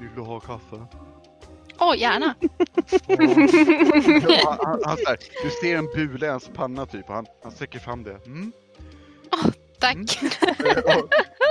[0.00, 0.86] Vill du ha kaffe?
[1.78, 2.34] Åh, gärna!
[4.28, 7.52] Ja, han, han, här, du ser en bula i hans panna typ och han, han
[7.52, 8.20] sträcker fram det.
[8.26, 8.52] Mm.
[9.78, 10.22] Tack!
[10.22, 10.96] Eh,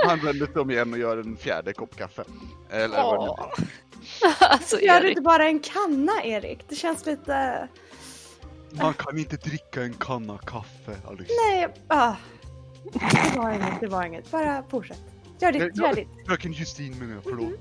[0.04, 2.24] och han vänder sig om igen och gör en fjärde kopp kaffe.
[2.70, 3.66] Eller vad det.
[4.40, 5.10] alltså Gör du Erik.
[5.10, 6.64] inte bara en kanna Erik?
[6.68, 7.68] Det känns lite...
[8.70, 11.32] Man kan inte dricka en kanna kaffe, Alice.
[11.50, 12.14] Nej, ah.
[13.32, 14.30] Det var inget, det var inget.
[14.30, 15.00] Bara fortsätt.
[15.38, 16.08] Gör ditt, gör ditt.
[16.26, 17.52] Fröken Justin menar jag, förlåt.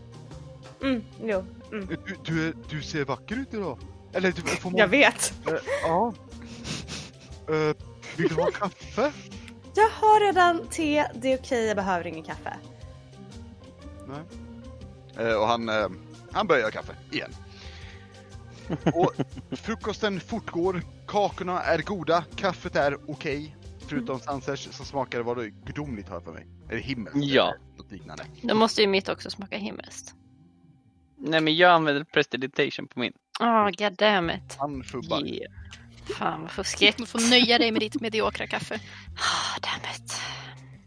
[0.83, 1.45] Mm, jo.
[1.71, 1.87] Mm.
[1.87, 3.77] Du, du, är- du ser vacker ut idag.
[4.13, 4.77] Eller du, får man...
[4.79, 5.33] Jag vet.
[5.47, 5.53] Eh,
[5.83, 6.13] ja.
[7.49, 7.75] Eh,
[8.17, 9.11] vill du ha kaffe?
[9.75, 12.53] Jag har redan te, det är okej, jag behöver ingen kaffe.
[14.07, 15.27] Nej.
[15.27, 15.87] Eh, och han, eh,
[16.33, 17.31] han börjar göra kaffe igen.
[18.93, 19.13] Och
[19.57, 23.55] frukosten fortgår, kakorna är goda, kaffet är okej.
[23.87, 26.47] Förutom Sansers som smakar, vad det gudomligt har jag för mig.
[26.69, 27.43] Eller himmelskt Ja.
[27.43, 28.23] eller något liknande.
[28.41, 30.15] Då måste ju mitt också smaka himmelskt.
[31.17, 33.13] Nej men jag använder prestidigitation på min.
[33.39, 34.55] Åh, oh, god damn it.
[34.57, 35.25] Han fubbar.
[35.27, 35.51] Yeah.
[36.17, 36.97] Fan vad fuskigt.
[36.97, 38.79] Du får nöja dig med ditt mediokra kaffe.
[39.17, 40.13] Ah, damn it.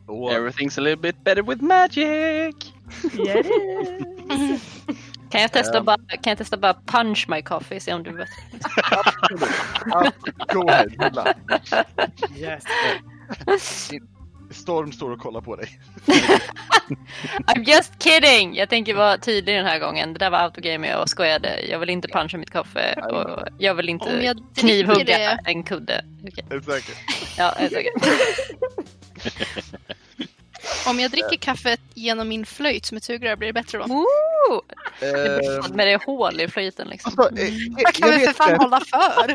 [0.06, 2.72] Och, Everything's a little bit better with magic!
[3.26, 3.46] Yes.
[5.34, 5.84] Kan jag testa Ehm.
[5.84, 8.28] bara, kan jag testa bara punch my coffee, se om du vet.
[10.52, 11.34] go ahead, rulla.
[12.36, 12.64] yes.
[14.50, 15.80] Storm står och kollar på dig.
[17.46, 18.54] I'm just kidding!
[18.56, 20.12] Jag tänker vara tydlig den här gången.
[20.12, 21.60] Det där var autogame jag skojade.
[21.60, 26.04] Jag vill inte puncha mitt kaffe och jag vill inte jag knivhugga det, en kudde.
[26.50, 26.94] Du säker?
[27.38, 27.92] Ja, säker.
[30.86, 33.84] om jag dricker kaffet genom min flöjt som ett sugrör, blir det bättre då?
[33.86, 34.04] Woo!
[35.00, 37.12] Ehm, Med det hål i flöjten liksom.
[37.16, 38.56] alltså, eh, Jag kan jag väl för fan det.
[38.56, 39.34] hålla för?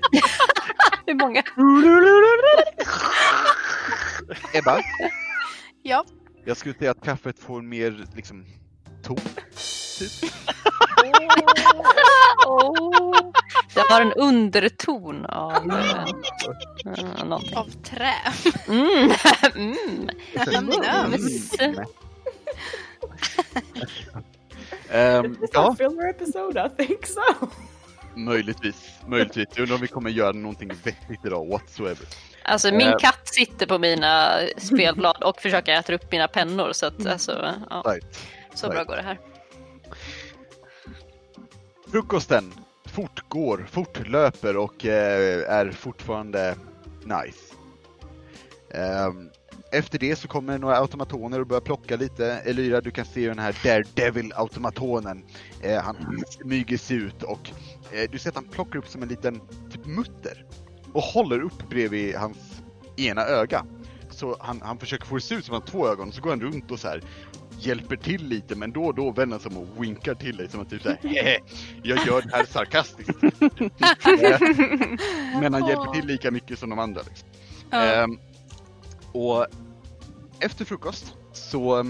[1.06, 1.44] Hur många?
[4.54, 4.82] Ebba,
[5.84, 6.06] Ja.
[6.46, 8.46] jag skulle säga att kaffet får mer liksom
[9.04, 9.18] ton.
[10.00, 10.32] Typ.
[12.48, 13.32] Oh.
[13.74, 16.06] Det har en underton av eh,
[16.86, 17.58] eh, någonting.
[17.58, 18.14] Av trä.
[18.68, 19.12] Mm.
[19.56, 20.10] Mm.
[20.48, 21.86] Mm.
[24.92, 27.48] Ehm, ja, Filler episode, I think so.
[28.16, 28.76] möjligtvis.
[29.08, 29.48] Möjligtvis.
[29.56, 32.08] Jag undrar om vi kommer göra någonting vettigt idag whatsoever.
[32.44, 32.98] Alltså min Eh.
[32.98, 37.84] katt sitter på mina spelblad och försöker äta upp mina pennor så att alltså, ja,
[37.86, 38.20] Right.
[38.54, 39.20] så bra går det här.
[41.92, 42.54] Frukosten
[42.86, 46.56] fortgår, fortlöper och eh, är fortfarande
[47.04, 47.56] nice.
[48.72, 49.30] Ehm,
[49.72, 52.26] efter det så kommer några automatoner och börjar plocka lite.
[52.26, 55.24] Elyra, du kan se den här Daredevil-automatonen.
[55.62, 57.52] Eh, han smyger sig ut och
[57.92, 60.46] eh, du ser att han plockar upp som en liten typ mutter
[60.94, 62.62] och håller upp bredvid hans
[62.98, 63.66] ena öga.
[64.10, 66.22] Så han, han försöker få det se ut som att han har två ögon, så
[66.22, 67.04] går han runt och så här
[67.60, 70.50] hjälper till lite men då och då vänder han sig om och winkar till dig
[70.50, 71.00] som att typ såhär
[71.84, 73.22] jag gör det här sarkastiskt.
[75.42, 77.02] Men han hjälper till lika mycket som de andra.
[77.02, 77.30] Liksom.
[77.70, 77.84] Ja.
[77.84, 78.20] Ehm,
[79.14, 79.46] och
[80.40, 81.86] efter frukost så, eh,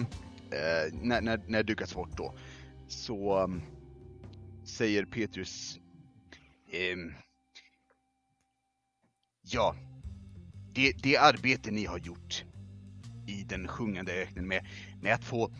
[0.92, 2.34] när, när, när det dukas bort då,
[2.88, 3.62] så um,
[4.66, 5.80] säger Petrus
[9.52, 9.76] Ja,
[10.74, 12.44] det, det arbete ni har gjort
[13.30, 14.66] i den sjungande öknen med,
[15.02, 15.52] med att få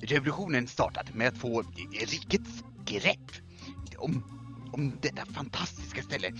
[0.00, 3.30] revolutionen startad, med att få rikets grepp
[3.96, 4.22] om,
[4.72, 6.32] om detta fantastiska ställe,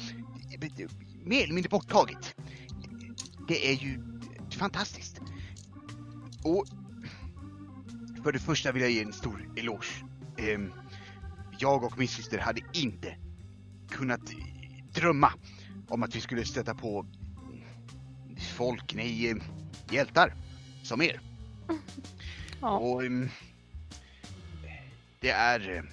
[1.25, 2.35] mer eller mindre borttaget.
[3.49, 4.01] Det är ju
[4.51, 5.21] fantastiskt.
[6.45, 6.67] Och
[8.25, 10.05] för det första vill jag ge en stor eloge.
[10.39, 10.73] Ehm,
[11.59, 13.17] jag och min syster hade inte
[13.91, 14.21] kunnat
[14.95, 15.33] drömma
[15.89, 17.07] om att vi skulle stöta på
[18.57, 19.43] folk, nej, ehm,
[19.91, 20.35] hjältar
[20.83, 21.21] som er.
[22.61, 22.79] Ja.
[22.79, 23.29] Och ehm,
[25.21, 25.91] det är...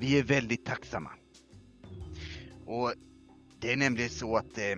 [0.00, 1.10] Vi är väldigt tacksamma.
[2.66, 2.92] Och
[3.60, 4.76] det är nämligen så att eh,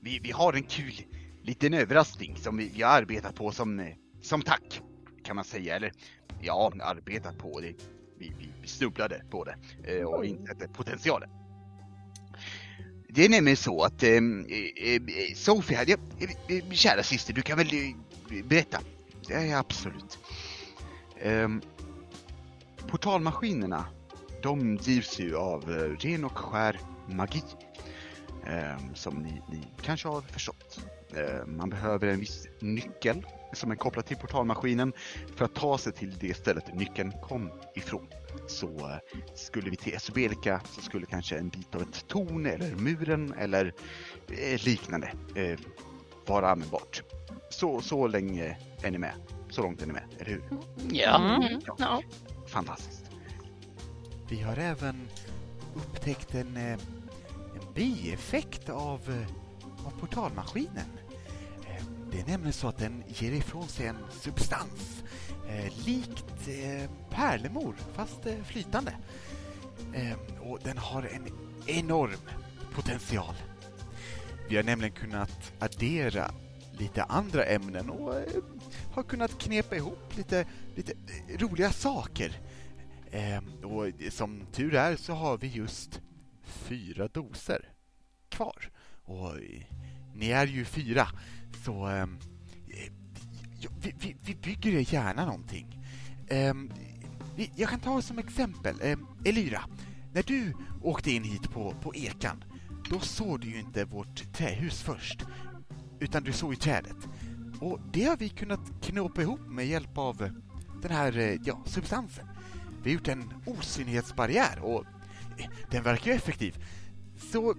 [0.00, 0.92] vi, vi har en kul
[1.42, 4.80] liten överraskning som vi, vi har arbetat på som, eh, som tack,
[5.24, 5.76] kan man säga.
[5.76, 5.92] Eller
[6.40, 7.74] ja, arbetat på det.
[8.18, 11.43] Vi, vi, vi snubblade på det eh, och insett potentialen.
[13.14, 14.20] Det är nämligen så att eh,
[15.34, 18.78] Sofie eh, eh, eh, eh kära syster, du kan väl eh, berätta?
[19.28, 20.18] Ja, absolut.
[21.16, 21.48] Eh,
[22.86, 23.84] portalmaskinerna,
[24.42, 27.42] de drivs ju av eh, ren och skär magi.
[28.46, 30.80] Ehm, som ni, ni kanske har förstått.
[31.16, 34.92] Ehm, man behöver en viss nyckel som är kopplad till portalmaskinen
[35.36, 38.06] för att ta sig till det stället nyckeln kom ifrån.
[38.46, 38.96] Så eh,
[39.34, 43.72] skulle vi till Esubelika så skulle kanske en bit av ett torn eller muren eller
[44.28, 45.58] eh, liknande eh,
[46.26, 47.02] vara användbart.
[47.50, 49.14] Så, så länge är ni med.
[49.50, 50.42] Så långt är ni med, eller hur?
[50.90, 51.36] Ja.
[51.36, 51.60] Mm.
[51.78, 52.02] Ja.
[52.46, 53.10] Fantastiskt.
[54.28, 55.08] Vi har även
[55.74, 56.78] upptäckt en, en
[57.74, 59.24] bieffekt av,
[59.86, 61.03] av portalmaskinen.
[62.14, 65.04] Det är nämligen så att den ger ifrån sig en substans
[65.48, 68.96] eh, likt eh, pärlemor, fast eh, flytande.
[69.92, 71.26] Eh, och den har en
[71.66, 72.20] enorm
[72.74, 73.34] potential.
[74.48, 76.30] Vi har nämligen kunnat addera
[76.78, 78.42] lite andra ämnen och eh,
[78.92, 82.40] har kunnat knepa ihop lite, lite eh, roliga saker.
[83.10, 86.00] Eh, och som tur är så har vi just
[86.42, 87.68] fyra doser
[88.28, 88.70] kvar.
[89.04, 89.62] Och eh,
[90.14, 91.08] ni är ju fyra,
[91.64, 92.06] så eh,
[93.80, 95.80] vi, vi, vi bygger ju gärna någonting.
[96.26, 96.54] Eh,
[97.36, 99.64] vi, jag kan ta som exempel, eh, Elyra.
[100.12, 102.44] När du åkte in hit på, på ekan,
[102.90, 105.24] då såg du ju inte vårt trähus först,
[106.00, 106.96] utan du såg ju trädet.
[107.60, 110.30] Och det har vi kunnat knåpa ihop med hjälp av
[110.82, 112.26] den här eh, ja, substansen.
[112.82, 114.84] Vi har gjort en osynlighetsbarriär och
[115.38, 116.64] eh, den verkar ju effektiv.
[117.32, 117.54] Så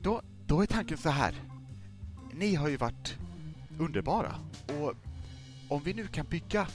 [0.00, 1.34] då, då är tanken så här.
[2.34, 3.16] Ni har ju varit
[3.78, 4.34] underbara
[4.80, 4.94] och
[5.68, 6.68] om vi nu kan bygga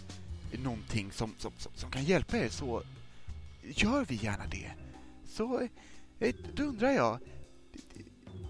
[0.64, 2.84] någonting som, som, som, kan hjälpa er så
[3.64, 4.72] gör vi gärna det.
[5.26, 5.68] Så
[6.20, 7.20] eh, då undrar jag,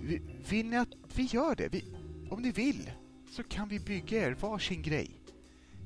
[0.02, 1.68] vi- vill ni att vi gör det?
[1.74, 1.86] Vi,
[2.30, 2.92] om ni vill
[3.32, 5.12] så kan vi bygga er varsin grej.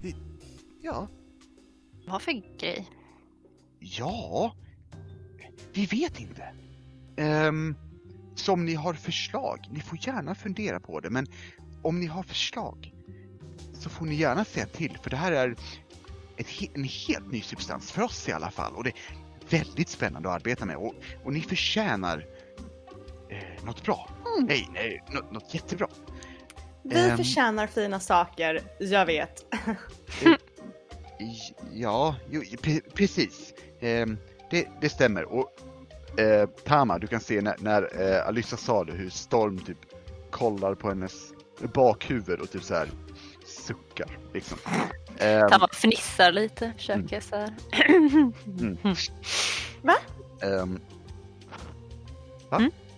[0.01, 0.15] Vi,
[0.81, 1.07] ja,
[2.07, 2.89] Vad för grej?
[3.79, 4.55] Ja,
[5.73, 6.53] vi vet inte.
[8.31, 11.27] Ehm, som ni har förslag, ni får gärna fundera på det, men
[11.81, 12.93] om ni har förslag
[13.73, 15.55] så får ni gärna säga till, för det här är
[16.37, 18.95] ett, en helt ny substans, för oss i alla fall, och det är
[19.49, 22.25] väldigt spännande att arbeta med, och, och ni förtjänar
[23.29, 24.09] eh, något bra.
[24.47, 25.87] Nej, nej, något, något jättebra.
[26.83, 27.17] Vi Ehm.
[27.17, 29.45] förtjänar fina saker, jag vet.
[31.19, 33.53] I- Ja, jo, pre precis.
[33.81, 34.17] Ehm,
[34.51, 35.23] det, det stämmer.
[35.25, 35.47] Och
[36.17, 39.77] eh, Tama, du kan se när, när eh, Alyssa sa det, hur Storm typ
[40.31, 41.33] kollar på hennes
[41.73, 42.89] bakhuvud och typ så här
[43.45, 44.17] suckar.
[44.33, 44.57] Liksom.
[45.17, 47.53] Ehm, Tamma fnissar lite, försöker så här.
[48.59, 48.77] mm.
[49.81, 49.95] Va?
[50.41, 50.79] Ehm,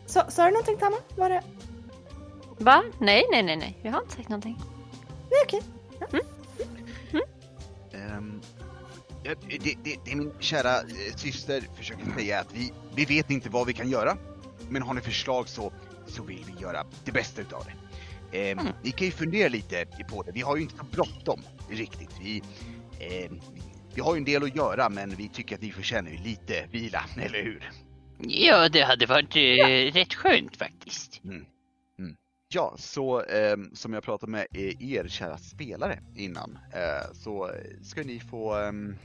[0.06, 0.98] Så, sa du någonting Tamma?
[1.16, 1.42] Var det?
[2.58, 2.84] Va?
[3.00, 3.78] Nej, nej, nej, nej.
[3.82, 4.60] Jag har inte sagt någonting.
[5.32, 5.62] Nej okej.
[7.92, 8.63] ehm, Ja,
[9.24, 13.68] Det, det, det min kära eh, syster försöker säga att vi, vi vet inte vad
[13.68, 14.18] vi kan göra.
[14.70, 15.74] Men har ni förslag så,
[16.08, 18.50] så vill vi göra det bästa utav det.
[18.52, 20.32] Eh, Ni kan ju fundera lite på det.
[20.32, 22.10] Vi har ju inte så bråttom riktigt.
[22.22, 22.42] Vi,
[23.00, 23.32] eh,
[23.96, 26.68] vi har ju en del att göra men vi tycker att ni förtjänar ju lite
[26.72, 27.72] vila, eller hur?
[28.20, 31.22] Ja, det hade varit eh, rätt skönt faktiskt.
[32.56, 37.52] Ja, så ehm, som jag pratade med eh, er kära spelare innan eh, så
[37.84, 38.96] ska ni få ehm,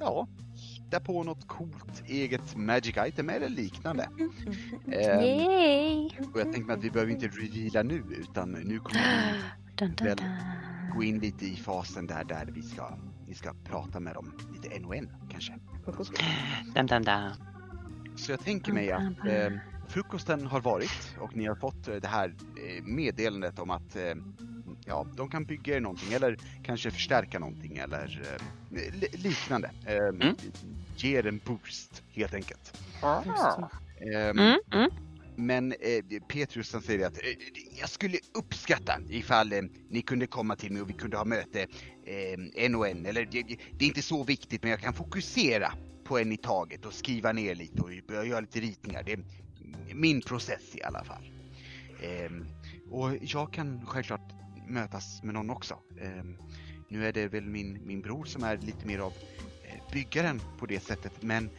[0.00, 4.02] ja, hitta på något coolt eget magic item eller liknande.
[4.92, 6.10] Ehm, Yay!
[6.34, 9.34] och jag tänkte mig att vi behöver inte reveala nu utan nu kommer
[9.80, 10.22] vi Väl-
[10.94, 12.98] gå in lite i fasen där, där vi ska,
[13.28, 15.52] vi ska prata med dem lite en och en kanske.
[16.74, 17.32] Dun, dun, dun.
[18.16, 19.52] Så jag tänker mig att eh,
[19.88, 24.02] frukosten har varit och ni har fått eh, det här eh, meddelandet om att eh,
[24.90, 28.22] ja, de kan bygga er någonting eller kanske förstärka någonting eller
[28.74, 29.70] eh, li- liknande.
[29.86, 30.12] Eh,
[30.96, 32.72] Ge er en boost helt enkelt.
[34.00, 34.90] Eh, Mm, mm.
[35.36, 37.22] Men eh, Petrus han säger att eh,
[37.80, 41.60] jag skulle uppskatta ifall eh, ni kunde komma till mig och vi kunde ha möte
[42.06, 43.06] eh, en och en.
[43.06, 43.42] Eller det,
[43.78, 45.72] det är inte så viktigt men jag kan fokusera
[46.04, 49.02] på en i taget och skriva ner lite och börja göra lite ritningar.
[49.02, 49.20] Det är
[49.94, 51.32] min process i alla fall.
[52.02, 52.46] Ehm,
[52.90, 54.29] och jag kan självklart
[54.70, 55.78] mötas med någon också.
[56.00, 56.36] Ehm,
[56.88, 59.12] nu är det väl min, min bror som är lite mer av
[59.64, 61.50] eh, byggaren på det sättet men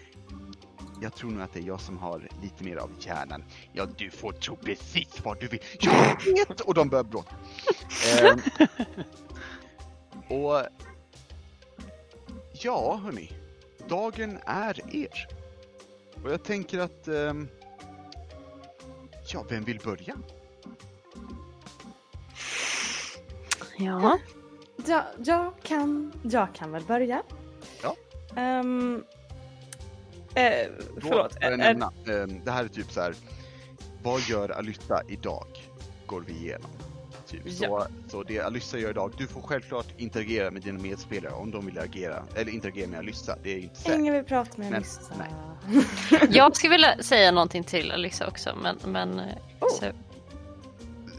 [1.02, 3.44] jag tror nog att det är jag som har lite mer av hjärnan.
[3.74, 5.60] Ja, du får tro precis vad du vill.
[5.80, 6.62] Jag vet!
[6.62, 7.36] Och de börjar bråka.
[8.22, 8.40] Ehm,
[10.28, 10.62] och
[12.54, 13.32] ja, hörni.
[13.90, 15.28] Dagen är er.
[16.24, 17.08] Och jag tänker att...
[17.08, 17.48] ehm,
[19.34, 20.18] ja, vem vill börja?
[23.84, 24.18] Ja.
[24.86, 27.24] Ja, jag kan, jag kan väl börja.
[27.84, 27.96] Ja.
[28.36, 29.04] Ehm,
[30.36, 30.52] eh,
[30.96, 31.34] Då förlåt.
[31.34, 33.16] får jag nämna, ehm, det här är typ så här.
[34.04, 35.46] Vad gör Alyssa idag?
[36.06, 36.72] Går vi igenom.
[37.28, 37.50] Typ.
[37.52, 37.88] Så, Ja.
[38.10, 41.80] så det Alyssa gör idag, du får självklart interagera med dina medspelare om de vill
[41.80, 43.38] agera, eller interagera med Alyssa.
[43.44, 44.00] Det är inte säkert.
[44.00, 45.02] Ingen vill prata med Men- Lissa.
[45.18, 45.84] nej.
[46.30, 49.26] Jag skulle vilja säga någonting till Alyssa också men, men eh,
[49.60, 49.70] Oh.
[49.80, 49.86] så,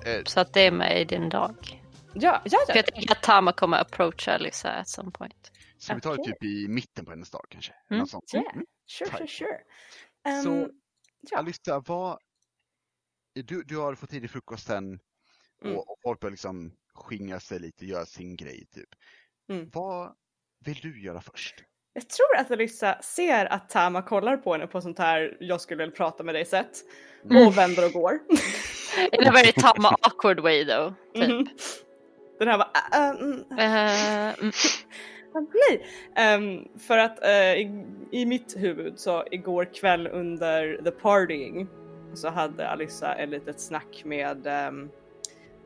[0.06, 1.81] Eh, så att det är med i din dag.
[2.14, 2.76] Ja, ja, För ja.
[2.76, 5.52] jag tänker att Tama kommer approacha Alyssa at some point.
[5.78, 7.72] Ska vi ta det typ i mitten på hennes dag kanske?
[7.90, 8.00] Mm.
[8.00, 8.34] Något sånt.
[8.34, 8.44] Yeah.
[8.90, 9.18] Sure, Tack.
[9.18, 9.58] sure, sure.
[10.28, 10.68] Ehm, Så
[11.30, 11.38] ja.
[11.38, 12.18] Alyssa, vad...
[13.34, 14.98] Du, du har fått i dig frukosten
[15.64, 15.76] Mm.
[15.76, 18.88] och, och folk börjar liksom skingra sig lite, göra sin grej typ.
[19.50, 19.70] Mm.
[19.72, 20.12] Vad
[20.64, 21.54] vill du göra först?
[21.92, 25.84] Jag tror att Alyssa ser att Tama kollar på henne på sånt här jag skulle
[25.84, 26.70] väl prata med dig sätt.
[27.30, 27.46] Mm.
[27.46, 28.18] Och vänder och går.
[29.12, 30.92] In a very Tama awkward way though.
[31.14, 31.28] Typ.
[31.28, 31.46] Mhm.
[32.42, 34.52] Den här var äh, mm, mm.
[35.68, 35.86] nej.
[36.16, 41.68] Ehm, för att eh, i, i mitt huvud så igår kväll under the partying
[42.14, 44.90] så hade Alyssa ett litet snack med um,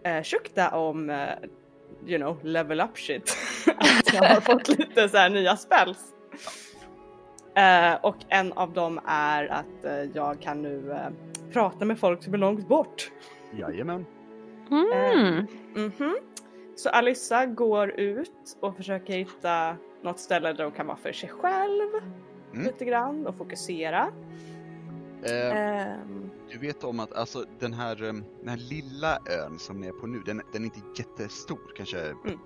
[0.06, 1.28] uh, Shukta om eh,
[2.06, 3.36] you know level up shit.
[3.76, 6.12] att jag har fått lite så här nya spells.
[8.00, 10.94] Och en av dem är att jag kan nu
[11.52, 13.10] prata med folk som är långt bort.
[13.58, 14.06] Jajamän.
[14.70, 15.46] Mm.
[15.74, 16.16] Mhm.
[16.76, 21.28] Så Alyssa går ut och försöker hitta något ställe där hon kan vara för sig
[21.28, 21.90] själv
[22.52, 22.66] Mm.
[22.66, 24.12] lite grann och fokusera.
[25.22, 29.80] Eh, Ehm, Du vet om att alltså, den, här, eh, den här lilla ön som
[29.80, 31.72] ni är på nu, den, den är inte jättestor.
[31.76, 32.16] Kanske, Mm.
[32.24, 32.36] eh,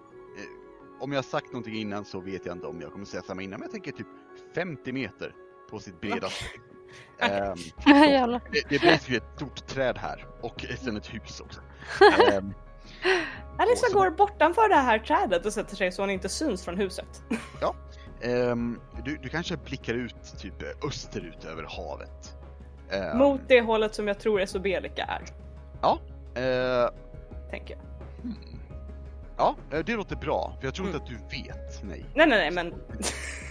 [1.00, 3.42] om jag har sagt någonting innan så vet jag inte om jag kommer säga samma
[3.42, 4.06] innan, men jag tänker typ
[4.54, 5.34] 50 meter
[5.70, 6.44] på sitt bredaste.
[7.18, 7.56] Ehm,
[8.10, 8.40] Jävlar.
[8.52, 11.60] det, det är basically ett stort träd här och sen ett hus också.
[12.32, 12.52] Ehm,
[13.58, 16.64] Alyssa Och så- går bortanför det här trädet och sätter sig så hon inte syns
[16.64, 17.22] från huset.
[18.22, 20.54] ehm, du, du kanske blickar ut typ
[20.88, 22.36] österut över havet.
[22.90, 25.22] Ehm, Mot det hållet som jag tror Esobelika är,
[26.34, 26.88] eh,
[27.50, 27.82] tänker jag.
[29.36, 30.56] ja, eh, det låter bra.
[30.60, 32.04] För jag tror inte att du vet, nej.
[32.14, 32.68] Nej nej nej men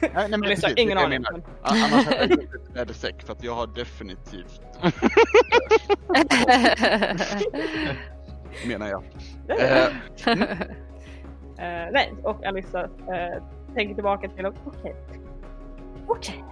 [0.02, 1.22] Nej, nej men precis, ingen jag aning.
[1.32, 1.44] Men...
[1.62, 4.62] Annars hade jag gjort ett väderstreck för att jag har definitivt,
[8.68, 9.04] menar jag.
[9.50, 9.88] Eh,
[10.28, 10.42] mm.
[10.42, 13.44] uh, nej, och Alissa uh,
[13.76, 14.96] tänker tillbaka till att okej,
[16.08, 16.44] okej,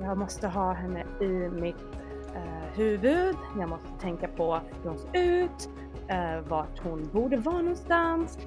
[0.00, 1.76] jag måste ha henne i mitt
[2.36, 3.36] uh, huvud.
[3.58, 5.68] Jag måste tänka på hur hon ser ut,
[6.10, 8.38] uh, vart hon borde vara någonstans.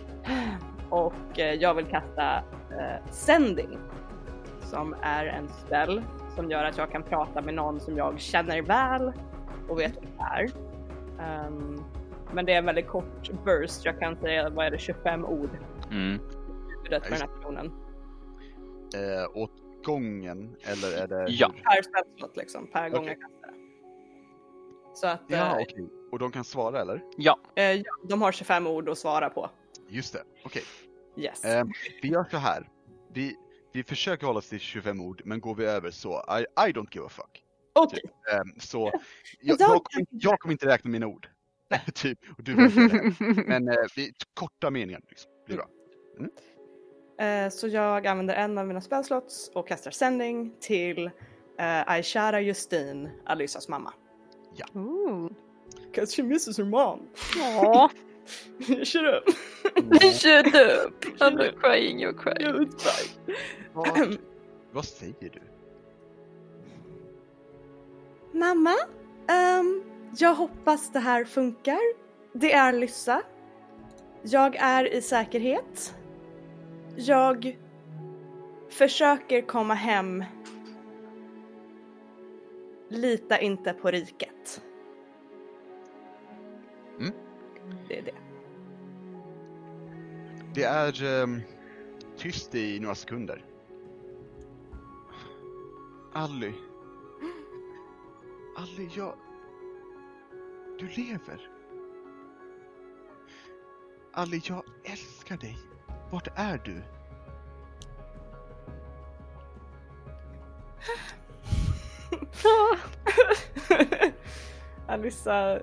[0.90, 2.44] Och jag vill kasta
[3.10, 3.78] Sending
[4.62, 6.02] som är en spell
[6.36, 9.14] som gör att jag kan prata med någon som jag känner väl
[9.70, 10.52] och vet vem det är.
[11.48, 11.84] Um,
[12.34, 13.86] men det är en väldigt kort burst.
[13.86, 15.50] Jag kan säga, vad är det, 25 ord
[15.92, 16.20] Mm.
[16.78, 17.66] huvudet på den här personen.
[18.96, 19.52] eh, åt
[19.86, 21.26] gången eller är det?
[21.32, 21.52] Ja.
[21.64, 23.18] Per spelslott liksom, per gång Okej.
[23.20, 23.54] jag kastar.
[24.94, 25.90] Så att Ja, eh, okej.
[26.12, 27.02] Och de kan svara eller?
[27.18, 27.40] Ja.
[27.56, 29.50] eh, ja, de har 25 ord att svara på.
[29.90, 30.64] Just det, okej.
[31.18, 31.46] Yes.
[31.46, 31.64] Eh,
[32.02, 32.70] vi gör så här.
[33.14, 33.36] Vi,
[33.74, 36.88] vi försöker hålla oss till 25 ord, men går vi över så I, I don't
[36.92, 37.44] give a fuck.
[37.76, 38.00] Okej.
[38.34, 38.80] Ehm, så
[39.42, 41.28] jag, Jag jag, kommer, jag kommer inte räkna mina ord.
[41.94, 43.14] typ, och du inte det.
[43.48, 45.32] Men eh, vi, korta meningar liksom.
[45.46, 45.68] blir bra.
[47.26, 51.06] Eh, så jag använder en av mina spellslots och kastar sändning till
[51.60, 53.94] eh, Aishara Justin, Alysas mamma.
[54.76, 55.30] Ooh.
[55.96, 57.08] Cause she misses her mom.
[57.38, 57.90] Aw.
[58.84, 59.30] Shut up.
[60.14, 61.06] Shut up!
[61.20, 62.42] I'm not crying, you're crying.
[62.42, 63.10] Yeah, it's fine.
[63.74, 64.18] Vad,
[64.72, 65.42] vad säger du?
[68.40, 68.76] Mamma,
[69.30, 69.84] ehm,
[70.18, 71.80] jag hoppas det här funkar.
[72.34, 73.22] Det är Lyssa.
[74.22, 75.96] Jag är i säkerhet.
[76.96, 77.58] Jag
[78.70, 80.24] försöker komma hem.
[82.90, 84.62] Lita inte på riket.
[87.00, 87.14] Mm.
[87.88, 88.16] Det är det.
[90.56, 91.42] Det är ehm,
[92.18, 93.46] tyst i några sekunder.
[96.14, 96.52] Ally.
[98.58, 99.14] Ally, jag...
[100.84, 101.40] Du lever.
[104.14, 105.58] Ali, jag älskar dig.
[106.12, 106.82] Vart är du?
[114.88, 115.60] Alissa,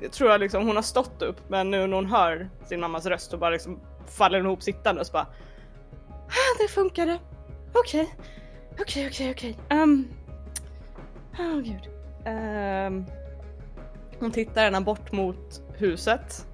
[0.00, 3.06] jag tror jag liksom, hon har stått upp men nu när hon hör sin mammas
[3.06, 5.26] röst så bara liksom faller hon ihop sittande och så bara
[6.26, 7.18] ah, Det funkade.
[7.74, 8.14] Okej,
[8.80, 9.58] okej, okej, okej.
[9.68, 10.08] Ehm,
[11.38, 11.88] Åh gud.
[12.26, 13.19] Um
[14.20, 16.46] hon tittar gärna bort mot huset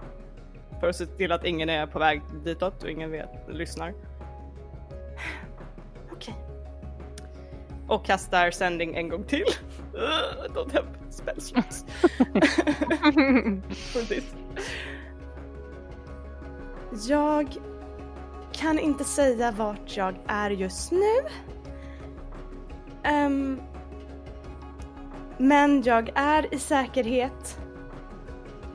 [0.81, 3.89] för att se till att ingen är på väg ditåt och ingen vet, lyssnar.
[6.13, 6.35] Okej.
[7.89, 9.45] Och kastar sändning en gång till.
[10.55, 11.85] Don't have spell slots.
[17.09, 17.57] Jag
[18.53, 21.15] kan inte säga vart jag är just nu.
[23.03, 23.61] Ehm,
[25.39, 27.59] men jag är i säkerhet.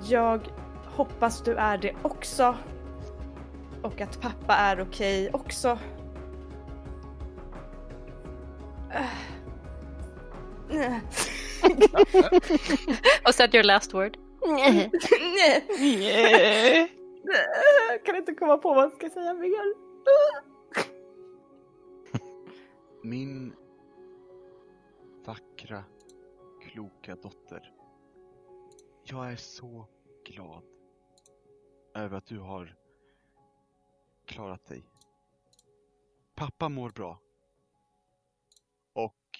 [0.10, 0.48] Jag
[0.86, 2.58] hoppas du är det också.
[3.82, 5.80] Och att pappa är okej också.
[10.74, 10.98] Uh.
[13.26, 14.18] Was that your last word?
[18.06, 19.74] kan inte komma på vad jag ska säga mer.
[23.04, 23.54] Min
[25.26, 25.84] vackra,
[26.72, 27.74] kloka dotter.
[29.04, 29.88] Jag är så
[30.26, 30.64] glad
[31.94, 32.76] över att du har
[34.26, 34.84] klarat dig.
[36.36, 37.20] Pappa mår bra.
[38.94, 39.40] Och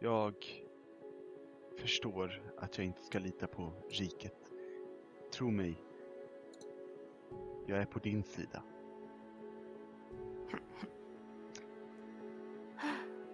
[0.00, 0.34] jag
[1.78, 4.52] förstår att jag inte ska lita på riket.
[5.32, 5.82] Tro mig.
[7.66, 8.62] Jag är på din sida.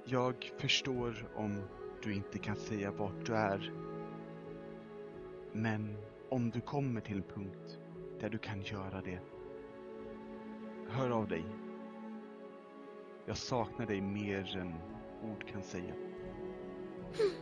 [0.05, 1.63] Jag förstår om
[2.07, 3.73] du inte kan säga vart du är.
[5.53, 5.97] Men
[6.29, 7.79] om du kommer till en punkt
[8.21, 9.19] där du kan göra det.
[10.89, 11.45] Hör av dig.
[13.27, 14.75] Jag saknar dig mer än
[15.31, 15.95] ord kan säga.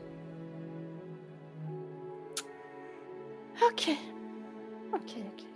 [3.72, 4.00] Okej.
[4.92, 5.48] Okej, okej.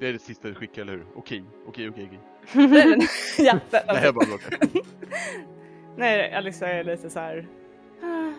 [0.00, 1.06] Det är det sista du skickar, eller hur?
[1.14, 2.20] Okej, okej, okej, okej.
[3.38, 4.26] ja, det, Det här är bara.
[5.96, 7.48] Nej, Alissa är lite så här.
[8.02, 8.06] "Ah.
[8.06, 8.34] Mm,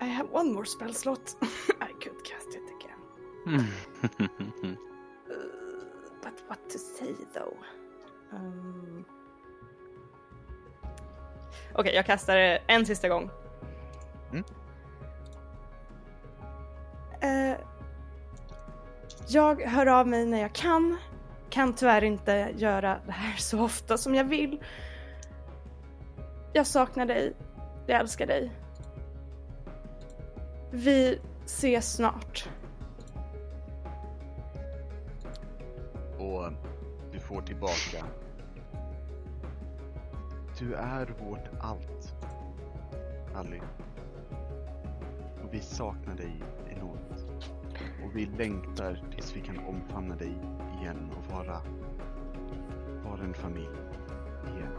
[0.00, 1.36] I have one more spell slot.
[1.80, 3.00] I could cast it again.
[3.46, 3.64] Uh,
[6.22, 7.56] but what to say though?
[8.32, 9.04] Um...
[11.74, 13.30] Okej, jag kastar det en sista gång.
[14.32, 14.44] Mm.
[17.20, 17.56] Eh,
[19.28, 20.96] jag hör av mig när jag kan.
[21.50, 24.60] Kan tyvärr inte göra det här så ofta som jag vill.
[26.52, 27.32] Jag saknar dig.
[27.86, 28.52] Jag älskar dig.
[30.70, 32.48] Vi ses snart.
[36.18, 36.52] Och
[37.12, 38.06] du får tillbaka.
[40.58, 42.14] Du är vårt allt.
[43.34, 43.60] Ally.
[45.44, 46.42] Och vi saknar dig.
[48.04, 50.32] Och vi längtar tills vi kan omfamna dig
[50.80, 51.60] igen och vara,
[53.04, 53.68] vara en familj
[54.46, 54.72] igen.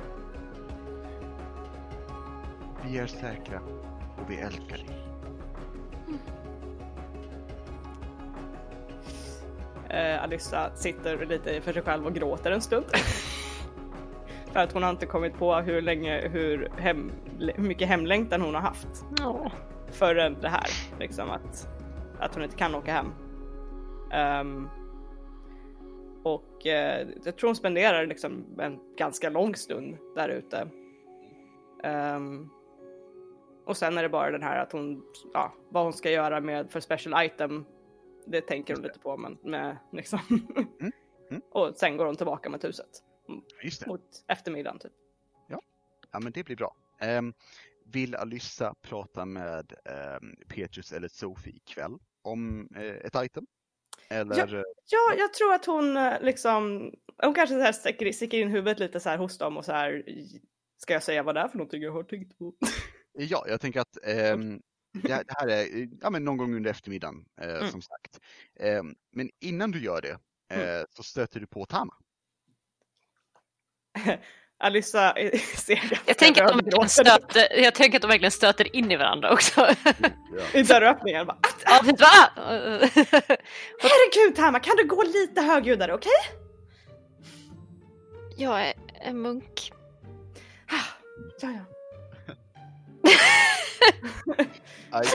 [2.85, 3.59] Vi är säkra
[4.17, 5.01] och vi älskar dig.
[9.91, 12.85] eh, Alyssa sitter lite för sig själv och gråter en stund.
[14.51, 18.55] för att hon har inte kommit på hur länge, hur, hem, hur mycket hemlängtan hon
[18.55, 19.51] har haft Åh.
[19.91, 20.67] förrän det här.
[20.99, 21.67] Liksom att,
[22.21, 23.13] att hon inte kan åka hem.
[24.11, 24.69] Ehm,
[26.23, 30.67] och eh, jag tror hon spenderar liksom en ganska lång stund där ute.
[31.83, 32.49] Ehm,
[33.65, 35.03] och sen är det bara den här att hon,
[35.33, 37.65] ja, vad hon ska göra med för special item.
[38.25, 40.19] Det tänker hon lite på men med liksom.
[40.79, 41.41] mm.
[41.51, 43.03] och sen går hon tillbaka med huset
[43.63, 44.91] Just mot eftermiddagen typ.
[46.11, 46.75] Ja, men det blir bra.
[46.99, 47.33] Ehm,
[47.85, 49.73] vill Alyssa prata med
[50.21, 53.45] um, Petrus eller Sofie ikväll om eh, ett item?
[54.09, 54.55] Eller?
[54.55, 56.91] eh, Ja, jag tror att hon eh, liksom,
[57.23, 59.71] hon kanske så här sticker, sticker in huvudet lite så här hos dem och så
[59.71, 60.03] här.
[60.77, 62.53] Ska jag säga vad det är för någonting jag har tänkt på?
[63.13, 64.61] Ja, jag tänker att ehm,
[64.93, 67.71] det, här, det här är ja, men någon gång under eftermiddagen eh, Mm.
[67.71, 68.19] som sagt.
[68.59, 70.17] Ehm, men innan du gör det
[70.55, 71.93] eh, så stöter du på Tama.
[74.61, 78.75] Alyssa eh, ser Jag tänker, att de verkligen stöter, jag tänker att de verkligen stöter
[78.75, 79.67] in i varandra också.
[80.53, 81.25] i dörröppningen.
[81.25, 82.47] Bara, "Ah, ja, vet du vad?
[83.81, 86.11] Herregud Tama, kan du gå lite högljuddare, okej?
[88.37, 89.71] Jag är en munk.
[91.41, 91.65] Ja, ja.
[94.91, 95.05] Aj,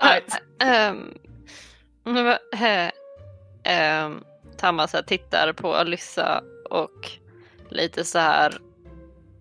[0.02, 0.42] Right.
[0.62, 1.14] Ehm,
[2.52, 2.90] eh,
[3.64, 4.24] ehm,
[4.56, 7.10] Tamma så här tittar på Alyssa och
[7.72, 8.58] lite så här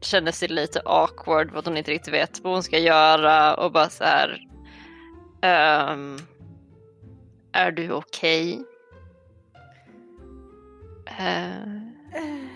[0.01, 3.71] känner sig lite awkward för att hon inte riktigt vet vad hon ska göra och
[3.71, 4.39] bara så här.
[5.41, 6.17] ehm,
[7.51, 8.63] är du okej?
[11.05, 11.51] Eh,
[12.15, 12.47] Eh,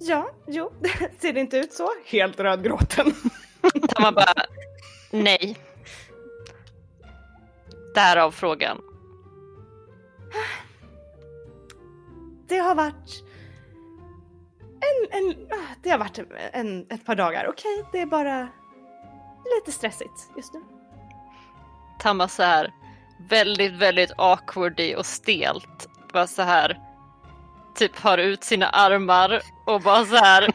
[0.00, 0.72] Ja, jo,
[1.20, 1.90] ser det inte ut så?
[2.06, 3.14] Helt rödgråten.
[3.88, 4.34] Tamma bara
[5.10, 5.56] nej.
[7.94, 8.80] Därav frågan.
[12.48, 13.24] Det har varit
[14.80, 16.18] en, en, ah, det har varit
[16.52, 17.84] en, ett par dagar, okej?
[17.92, 18.48] Det är bara
[19.56, 20.60] lite stressigt just nu.
[21.98, 22.72] Tamma så här
[23.30, 25.88] väldigt, väldigt awkwardy och stelt.
[26.12, 26.80] Bara så här
[27.74, 30.42] typ har ut sina armar och bara så här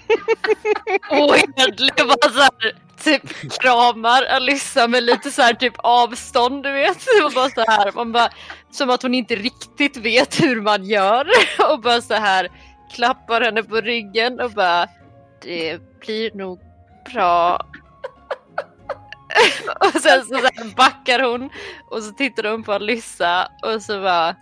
[1.12, 6.98] ohederlig bara så här typ kramar Alyssa med lite så här typ avstånd du vet.
[7.26, 8.30] Och bara så här, man bara,
[8.72, 11.28] som att hon inte riktigt vet hur man gör
[11.72, 12.50] och bara så här
[12.94, 14.88] klappar henne på ryggen och bara
[15.42, 16.60] det blir nog
[17.14, 17.60] bra
[19.80, 21.50] och sen så, så backar hon
[21.90, 24.36] och så tittar hon på Alyssa och så bara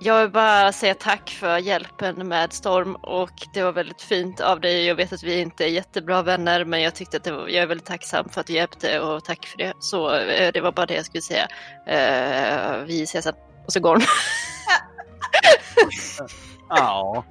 [0.00, 4.60] Jag vill bara säga tack för hjälpen med Storm och det var väldigt fint av
[4.60, 4.86] dig.
[4.86, 7.62] Jag vet att vi inte är jättebra vänner men jag tyckte att det var, jag
[7.62, 9.72] är väldigt tacksam för att du hjälpte och tack för det.
[9.80, 11.48] Så eh, det var bara det jag skulle säga.
[11.88, 13.34] Uh, vi ses sen.
[13.66, 14.02] Och så går hon.
[16.70, 17.24] Ja.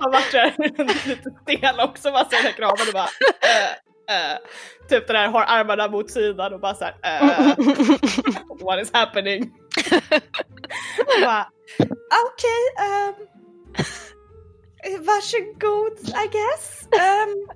[0.00, 0.54] Har varit där
[1.08, 3.08] lite stel också, bara ser den här kramen och bara
[3.42, 3.70] eh,
[4.32, 4.38] eh.
[4.88, 7.46] Typ den här har armarna mot sidan och bara såhär eh,
[8.64, 9.42] What is happening?
[10.98, 11.48] Och bara
[12.26, 13.14] okej, ehm,
[15.04, 16.82] varsågod I guess.
[16.92, 17.48] Um,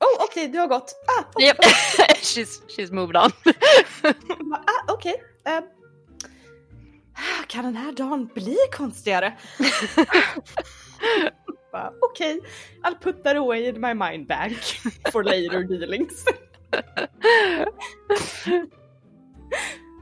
[0.00, 0.94] oh okej, du har gått.
[1.18, 1.46] Ah, okej.
[1.46, 1.56] Yep.
[2.22, 3.32] she's, she's moved on.
[4.52, 5.22] Ah, okej.
[5.44, 5.64] ehm.
[7.46, 9.38] Kan den här dagen bli konstigare?
[12.00, 12.40] Okej,
[12.82, 14.58] I'll put that away in my mind bank
[15.12, 16.24] for later dealings.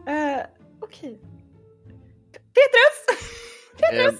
[0.06, 0.08] uh,
[0.80, 1.20] Okej.
[2.54, 3.06] Petrus!
[3.78, 4.14] Petrus!
[4.14, 4.18] Ehm,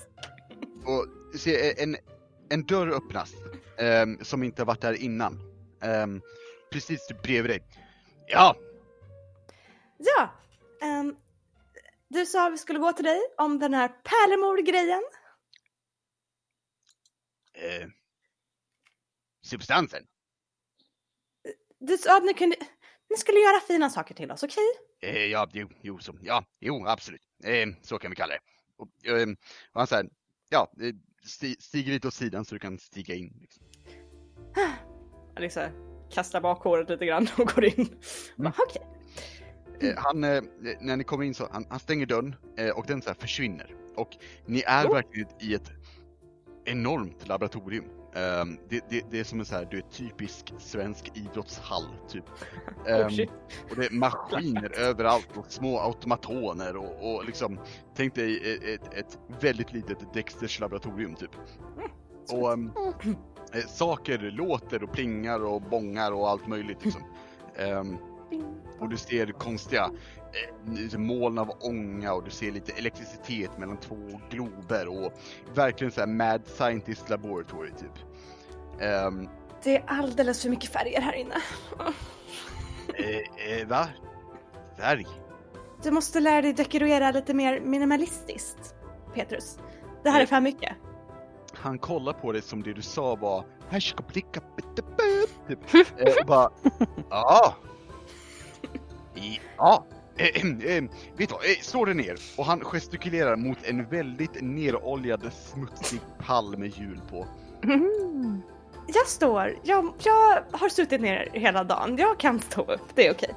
[0.86, 1.06] och
[1.38, 1.96] se, en,
[2.50, 3.32] en dörr öppnas
[3.78, 5.40] ehm, som inte varit där innan.
[5.82, 6.20] Ehm,
[6.72, 7.62] precis bredvid dig.
[8.26, 8.56] Ja,
[9.98, 10.30] Ja,
[10.82, 11.16] ehm,
[12.08, 15.02] du sa vi skulle gå till dig om den här pärlemor-grejen.
[17.54, 17.88] eh,
[19.42, 20.06] substansen.
[21.80, 22.56] Du sa att ni kunde,
[23.10, 24.64] ni skulle göra fina saker till oss, okej?
[25.02, 27.22] Eh, ja, jo, jo, så, ja, jo, absolut.
[27.44, 28.40] Eh, så kan vi kalla det.
[28.76, 29.36] Och, ehm,
[29.72, 30.10] och han säger,
[30.48, 30.94] ja, eh,
[31.24, 33.38] sti, stiger lite åt sidan så du kan stiga in.
[33.40, 33.66] Liksom.
[35.36, 35.70] Alicia
[36.10, 38.00] kastar bak håret lite grann och går in.
[38.36, 38.97] Bara, Okej.
[39.80, 40.42] Eh, han, eh,
[40.80, 43.74] när ni kommer in så, han, han stänger dörren eh, och den så försvinner.
[43.96, 44.16] Och
[44.46, 44.92] ni är Oh.
[44.94, 45.70] verkligen i ett
[46.64, 47.84] enormt laboratorium.
[48.14, 52.24] Ehm, det, det, det är som en så här, du är typisk svensk idrottshall typ.
[52.86, 53.30] Oh, Ehm, shit.
[53.70, 57.58] och det är maskiner överallt och små automatoner och, och liksom,
[57.96, 61.30] tänk dig ett, ett, ett väldigt litet Dexters laboratorium typ.
[62.32, 62.70] Och ehm,
[63.54, 67.02] eh, saker låter och plingar och bångar och allt möjligt liksom.
[68.80, 69.90] Och du ser konstiga
[70.92, 73.96] eh, moln av ånga och du ser lite elektricitet mellan två
[74.30, 75.12] glober och
[75.54, 78.04] verkligen så här mad scientist laboratory typ.
[78.80, 79.28] Ehm,
[79.62, 81.34] Det är alldeles för mycket färger här inne.
[82.94, 83.88] eh, eh, va?
[84.78, 85.06] Färg?
[85.82, 88.74] Du måste lära dig dekorera lite mer minimalistiskt,
[89.14, 89.58] Petrus.
[90.02, 90.72] Det här är för mycket.
[91.54, 93.44] Han kollar på dig som det du sa var
[95.48, 95.74] typ.
[95.74, 96.50] Eh, bara
[97.10, 97.54] ja.
[99.56, 99.86] Ja.
[100.16, 100.82] Eh, eh,
[101.16, 102.16] vet du vad, eh, slå dig ner.
[102.36, 107.26] Och han gestikulerar mot en väldigt neroljad smutsig pall med hjul på.
[108.86, 111.96] Jag står, jag, jag har suttit ner hela dagen.
[111.96, 113.34] Jag kan stå upp, det är okej.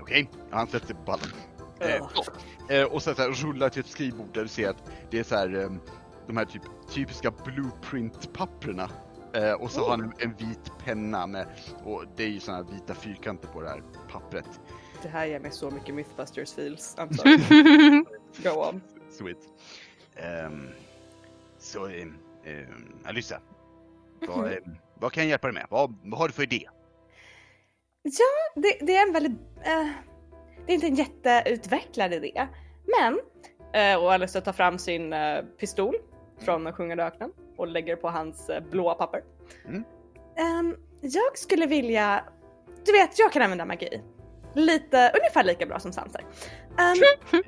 [0.00, 1.28] Okej, han sätter sig på pallen.
[1.80, 5.18] Eh, eh, och sen så här, rullar till ett skrivbord där du ser att det
[5.18, 5.70] är så här, eh,
[6.26, 8.90] de här typ, typiska blueprint-papperna.
[9.34, 11.46] Eh, och så har han en, en vit penna med,
[11.84, 14.60] och det är ju såna här vita fyrkanter på det här pappret.
[15.02, 16.96] Det här ger mig så mycket Mythbusters feels.
[16.96, 18.04] I'm sorry.
[18.54, 18.82] Go on.
[19.10, 19.38] Sweet.
[20.16, 20.68] Ehm,
[21.58, 22.18] så, um,
[23.04, 23.40] Alyssa.
[24.20, 25.66] Vad, ehm, vad kan jag hjälpa dig med?
[25.70, 26.68] Vad, vad har du för idé?
[28.02, 29.40] Ja, det, det är en väldigt...
[29.64, 29.88] eh,
[30.66, 32.48] det är inte en jätteutvecklad idé.
[32.98, 35.94] Men, uh, och Alice tar fram sin eh, pistol
[36.38, 39.22] från den sjungande öknen och lägger på hans uh, blåa papper.
[39.68, 39.84] Mm.
[40.36, 42.24] Ehm, jag skulle vilja...
[42.84, 44.02] Du vet, jag kan använda magi.
[44.54, 46.24] Lite, ungefär lika bra som Sanser.
[46.78, 46.96] Ehm,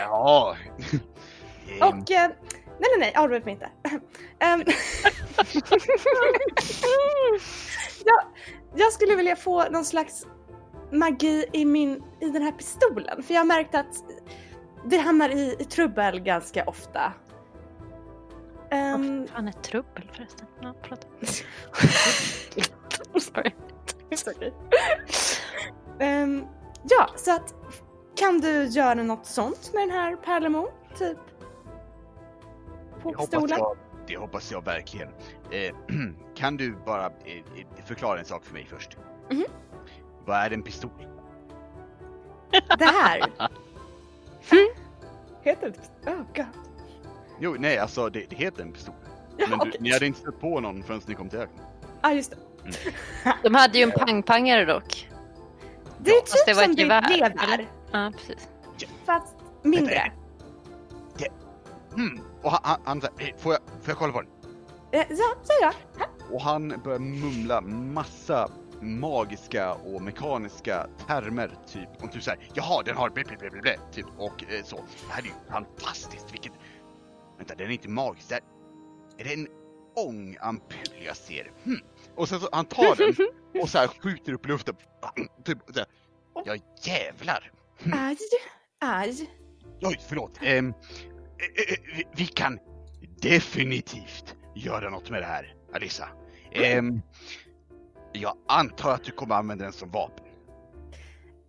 [0.00, 0.56] Ja.
[1.80, 2.10] Och...
[2.10, 2.28] eh,
[2.78, 3.68] nej, nej, nej, avbryt mig inte.
[4.38, 4.64] Ehm,
[8.04, 8.20] jag,
[8.74, 10.26] jag skulle vilja få någon slags
[10.92, 13.22] magi i, min, i den här pistolen.
[13.22, 14.04] För jag har märkt att
[14.84, 17.12] vi hamnar i, i trubbel ganska ofta.
[18.70, 20.46] Ehm, Vad fan är trubbel förresten?
[20.60, 21.06] Ja, prata.
[23.20, 23.50] Sorry.
[24.10, 24.50] It's okay.
[25.98, 26.44] Ehm,
[26.90, 27.54] ja, så att
[28.16, 30.68] kan du göra något sånt med den här pärlemor?
[30.98, 31.18] Typ?
[33.02, 33.76] På Det hoppas, jag,
[34.06, 35.08] det hoppas jag verkligen.
[35.50, 35.74] Eh,
[36.34, 38.96] kan du bara eh, eh, förklara en sak för mig först?
[39.30, 39.44] Mhm.
[40.24, 40.90] Vad är en pistol?
[42.78, 43.20] Det här?
[45.42, 45.72] Heter
[46.04, 46.46] det Oh god.
[47.40, 48.94] Jo, nej alltså det, det heter en pistol.
[49.36, 49.80] Ja, Men du, okej.
[49.80, 51.64] ni hade inte stött på någon förrän ni kom till öknen.
[52.00, 52.36] ah, just det.
[53.42, 55.10] De hade ju en pangpangare dock.
[55.98, 57.68] Det är fast det typ var som det gevär, lever, eller?
[57.92, 58.48] Ja, precis.
[59.06, 60.12] fast mindre.
[61.96, 62.20] Mm.
[62.42, 64.30] Och han, han, han säger, "Eh, får jag, får jag kolla på den?
[64.92, 65.72] Eh, Ja, ja.
[65.98, 66.08] Här.
[66.30, 68.48] Och han börjar mumla massa
[68.80, 73.60] magiska och mekaniska termer typ om typ såhär, jaha den har blä, blä, blä, blä,
[73.60, 74.76] blä, typ och eh, så.
[74.76, 76.52] Det här är ju fantastiskt, vilket...
[77.38, 78.42] Vänta, den är inte magisk, det här...
[79.18, 79.48] Är det en
[79.96, 81.50] ångampull jag ser?
[81.64, 81.80] Hmm.
[82.16, 83.14] Och sen så, han tar den
[83.62, 84.76] och så här skjuter upp i luften.
[85.44, 85.86] Typ så här,
[86.44, 87.52] ja jävlar!
[87.92, 88.16] Aj,
[88.80, 89.30] aj.
[89.82, 90.38] Oj, förlåt.
[90.42, 90.74] Ehm, eh,
[91.72, 92.58] eh, vi, vi kan
[93.22, 96.08] definitivt göra något med det här, Alissa.
[96.52, 97.02] Ehm,
[98.12, 100.24] jag antar att du kommer använda den som vapen.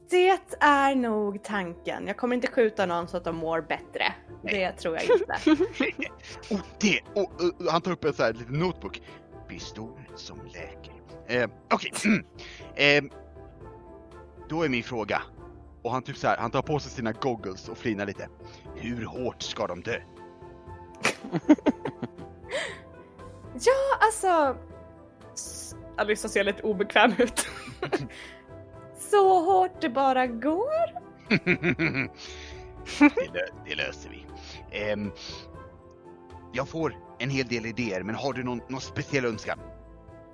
[0.10, 2.08] Det är nog tanken.
[2.08, 4.14] Jag kommer inte skjuta någon så att de mår bättre.
[4.44, 5.66] Det tror jag inte.
[6.54, 9.02] och det, och, och, han tar upp en sån här liten notebook.
[9.48, 10.94] Pistol som läker.
[11.28, 11.92] Ehm, Okej.
[12.76, 13.10] Ehm,
[14.50, 15.22] då är min fråga.
[15.84, 18.30] Och han typ så här, han tar på sig sina goggles och flinar lite.
[18.76, 20.00] Hur hårt ska de dö?
[23.60, 24.58] Ja, alltså...
[25.98, 27.48] Alyssa ser lite obekväm ut.
[28.98, 30.86] Så hårt det bara går.
[33.00, 34.26] det, lö- det löser vi.
[34.80, 35.12] Ehm,
[36.54, 39.60] jag får en hel del idéer, men har du någon, någon speciell önskan?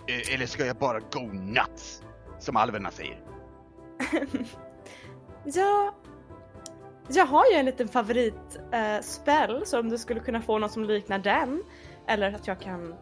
[0.07, 2.01] Eh, eller ska jag bara go nuts?
[2.39, 3.19] Som alverna säger.
[5.43, 5.95] Ja,
[7.07, 10.83] jag har ju en liten favoritspel eh, så om du skulle kunna få något som
[10.83, 11.63] liknar den.
[12.07, 12.95] Eller att jag kan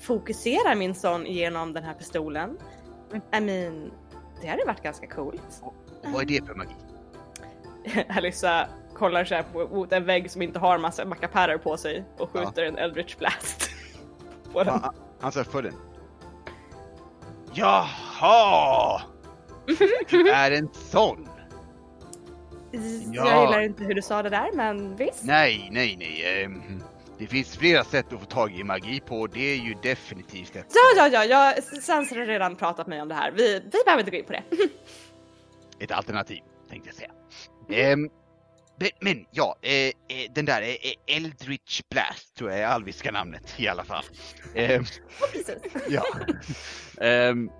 [0.00, 2.58] fokusera min sån genom den här pistolen.
[3.12, 3.92] I mean,
[4.40, 5.62] det hade varit ganska coolt.
[5.62, 5.74] Och
[6.04, 6.76] vad är det för magi?
[8.08, 8.68] Alyssa
[8.98, 12.30] kollar så här på, mot en vägg som inte har massa mackapärer på sig och
[12.30, 13.70] skjuter en Eldritch Blast.
[14.52, 14.80] på den.
[15.20, 15.74] Han, säger för den.
[17.52, 19.02] Jaha!
[20.10, 21.28] Du är en sån?
[22.70, 22.80] Ja.
[23.12, 25.24] Jag gillar inte hur du sa det där, men visst.
[25.24, 26.44] Nej, nej, nej.
[26.44, 26.82] ehm,
[27.18, 29.26] det finns flera sätt att få tag i magi på.
[29.26, 30.66] Det är ju definitivt ett.
[30.74, 33.30] Ja, ja, ja, jag, har redan pratat med mig om det här.
[33.30, 34.42] Vi, vi behöver inte gå in på det.
[35.84, 37.10] ett alternativ, tänkte jag säga.
[37.68, 38.10] Ehm,
[39.00, 39.92] men, ja, eh, eh,
[40.34, 44.04] den där eh, eh, Eldritch Blast tror jag är alviska namnet i alla fall.
[44.54, 44.84] Ehm,
[45.32, 45.56] Precis.
[45.88, 46.04] ja.
[47.00, 47.50] Ehm,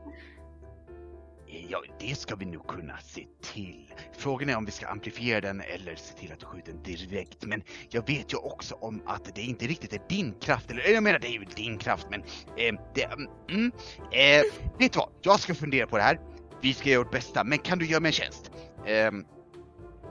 [1.71, 3.95] Ja, det ska vi nog kunna se till.
[4.19, 7.45] Frågan är om vi ska amplifiera den eller se till att du skjuter den direkt.
[7.45, 10.71] Men jag vet ju också om att det inte riktigt är din kraft.
[10.71, 12.21] Eller jag menar, det är ju din kraft, men
[12.57, 13.05] eh, det...
[13.51, 13.73] Mm,
[14.13, 14.43] eh,
[14.79, 15.11] vet du vad?
[15.23, 16.21] Jag ska fundera på det här.
[16.63, 18.51] Vi ska göra vårt bästa, men kan du göra mig en tjänst?
[18.87, 19.25] Ehm,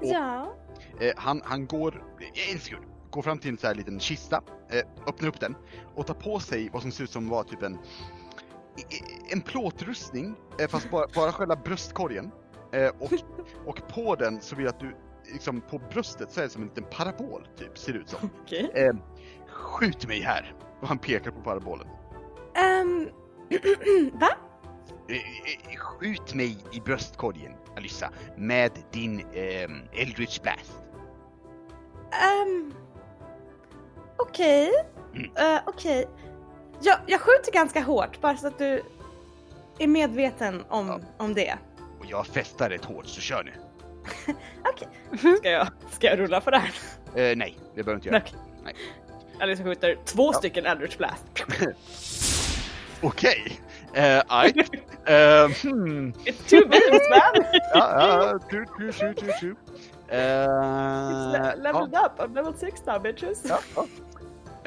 [0.02, 0.56] Ja.
[1.00, 4.42] Eh, han, han går, eh, en sekund, går fram till en sån här liten kista,
[4.70, 5.56] eh, öppnar upp den
[5.96, 7.74] och tar på sig vad som ser ut som var typ en,
[8.78, 12.32] i- en plåtrustning, eh, fast bara, bara själva bröstkorgen.
[12.74, 13.12] Eh, och,
[13.66, 14.96] och på den så vill jag att du,
[15.34, 18.30] liksom på bröstet så är det som en liten parabol typ, ser det ut som.
[18.76, 18.96] Eh,
[19.48, 20.54] skjut mig här!
[20.82, 21.88] Och han pekar på parabolen.
[22.56, 23.10] Ehm,
[24.20, 24.30] va?
[25.10, 30.82] Eh, eh, skjut mig i bröstkorgen, Alyssa, med din eh, Eldritch Blast.
[32.12, 32.74] Um,
[34.18, 34.72] Okej.
[35.16, 35.32] Mm.
[35.36, 36.08] Eh, Okej.
[36.82, 38.84] Jag, jag skjuter ganska hårt bara så att du
[39.80, 41.00] är medveten om, Ja.
[41.18, 41.58] om det.
[42.00, 43.52] Och jag festar rätt hårt, så kör nu.
[44.74, 44.88] Okej.
[45.38, 46.72] Ska, jag, ska jag rulla på det här?
[47.16, 48.18] Eh, nej, det behöver du inte göra.
[48.26, 48.40] Okej.
[48.64, 48.76] Nej.
[49.40, 51.24] Alice skjuter två stycken Eldritch Blast.
[53.02, 53.60] Okej.
[53.94, 54.54] Eh, aj.
[55.06, 56.14] Eh, hmm.
[56.26, 57.46] It's two beams man!
[57.74, 59.56] Ja, ja, tu, tu, tu, tu, tu.
[60.10, 63.44] Eh, le- leveled ja, up, I'm level 6 now bitches.
[63.50, 63.88] ja, ja.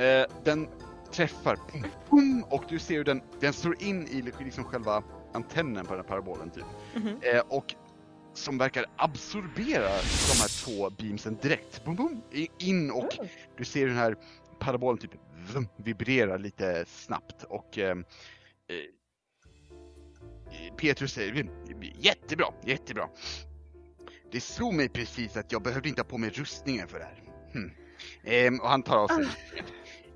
[0.05, 0.69] Eh, den
[1.12, 5.03] träffar pum, pum, och du ser hur den, den slår in i liksom själva
[5.33, 6.65] antennen på den här parabolen typ.
[6.95, 7.19] Mhm.
[7.23, 7.75] Eh, och
[8.35, 11.85] som verkar absorbera de här två beamsen direkt.
[11.85, 12.23] Boom, boom,
[12.59, 13.29] in och Mm.
[13.57, 14.17] du ser den här
[14.59, 15.11] parabolen typ
[15.55, 17.79] vum, vibrerar lite snabbt och
[20.77, 21.49] Petrus säger
[21.99, 23.09] jättebra, jättebra.
[24.32, 27.23] Det slog mig precis att jag behövde inte ha på mig rustningen för det här.
[27.52, 27.70] Hm.
[28.24, 29.27] Ehm, och han tar av sig.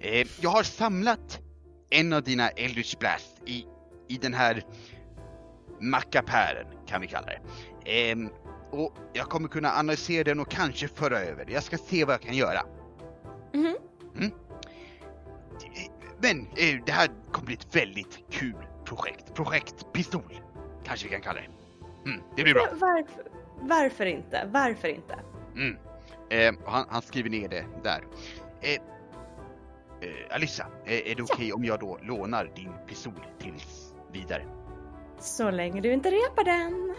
[0.01, 1.41] Ehm, jag har samlat
[1.91, 3.65] en av dina Eldritch Blast i,
[4.09, 4.62] i den här
[5.81, 7.41] mackapären, kan vi kalla det.
[7.91, 8.28] Ehm,
[8.70, 11.47] och jag kommer kunna analysera den och kanske föra över.
[11.51, 12.62] Jag ska se vad jag kan göra.
[13.53, 13.77] Mhm.
[16.19, 19.35] Men eh, det här kommer bli ett väldigt kul projekt.
[19.35, 20.41] Projekt Pistol,
[20.85, 21.49] kanske vi kan kalla det.
[22.11, 22.69] Mm, det blir bra.
[22.73, 23.24] Varför,
[23.69, 24.49] varför inte?
[24.53, 25.19] Varför inte?
[25.57, 25.77] Mm.
[26.31, 28.05] Eh, han, han skriver ner det där.
[28.61, 28.73] Eh,
[30.09, 34.45] eh, Alyssa, eh, är det okej om jag då lånar din pistol tills vidare?
[35.19, 36.95] Så länge du inte repar den.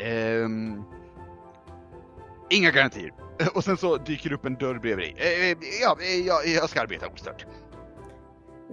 [0.00, 0.82] Ehm,
[2.50, 3.12] inga garantier.
[3.54, 5.14] Och sen så dyker upp en dörr bredvid dig.
[5.18, 7.46] Eh, eh, ja, eh, ja, jag ska arbeta ostört.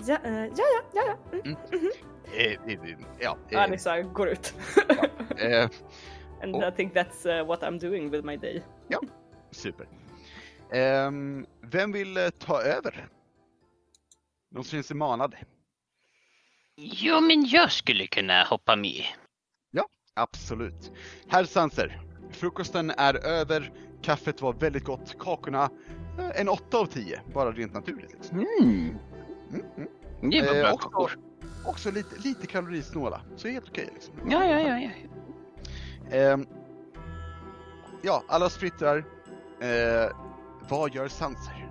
[0.06, 1.18] Ja, eh, ja, ja, ja.
[1.32, 1.40] ja.
[1.46, 1.58] Mm.
[2.34, 4.54] Eh, eh, ja, eh, Alissa går ut.
[5.38, 5.70] eh,
[6.44, 8.62] And Och- I think that's uh, what I'm doing with my day.
[9.52, 9.88] super.
[10.72, 13.08] Ehm, vem vill eh, ta över?
[14.52, 15.36] Någon som känner sig manad?
[16.78, 19.04] Jo, men jag skulle kunna hoppa med.
[20.20, 20.92] Absolut.
[21.28, 22.02] Herr Sanser,
[22.32, 25.70] frukosten är över, kaffet var väldigt gott, kakorna
[26.20, 28.14] eh, en 8 av 10, bara rent naturligt.
[28.14, 28.40] Liksom.
[28.40, 28.50] Mm.
[29.54, 29.66] Mm,
[30.22, 30.30] mm.
[30.30, 31.12] Det var Eh, bra också, kakor.
[31.66, 33.90] också lite, lite kalorisnåla, så helt okej.
[33.94, 34.14] liksom.
[34.30, 34.90] Ja, ja, ja, ja.
[36.12, 36.38] Eh,
[38.02, 38.98] ja, alla sprittrar.
[39.60, 40.12] Eh,
[40.70, 41.67] vad gör Sanser?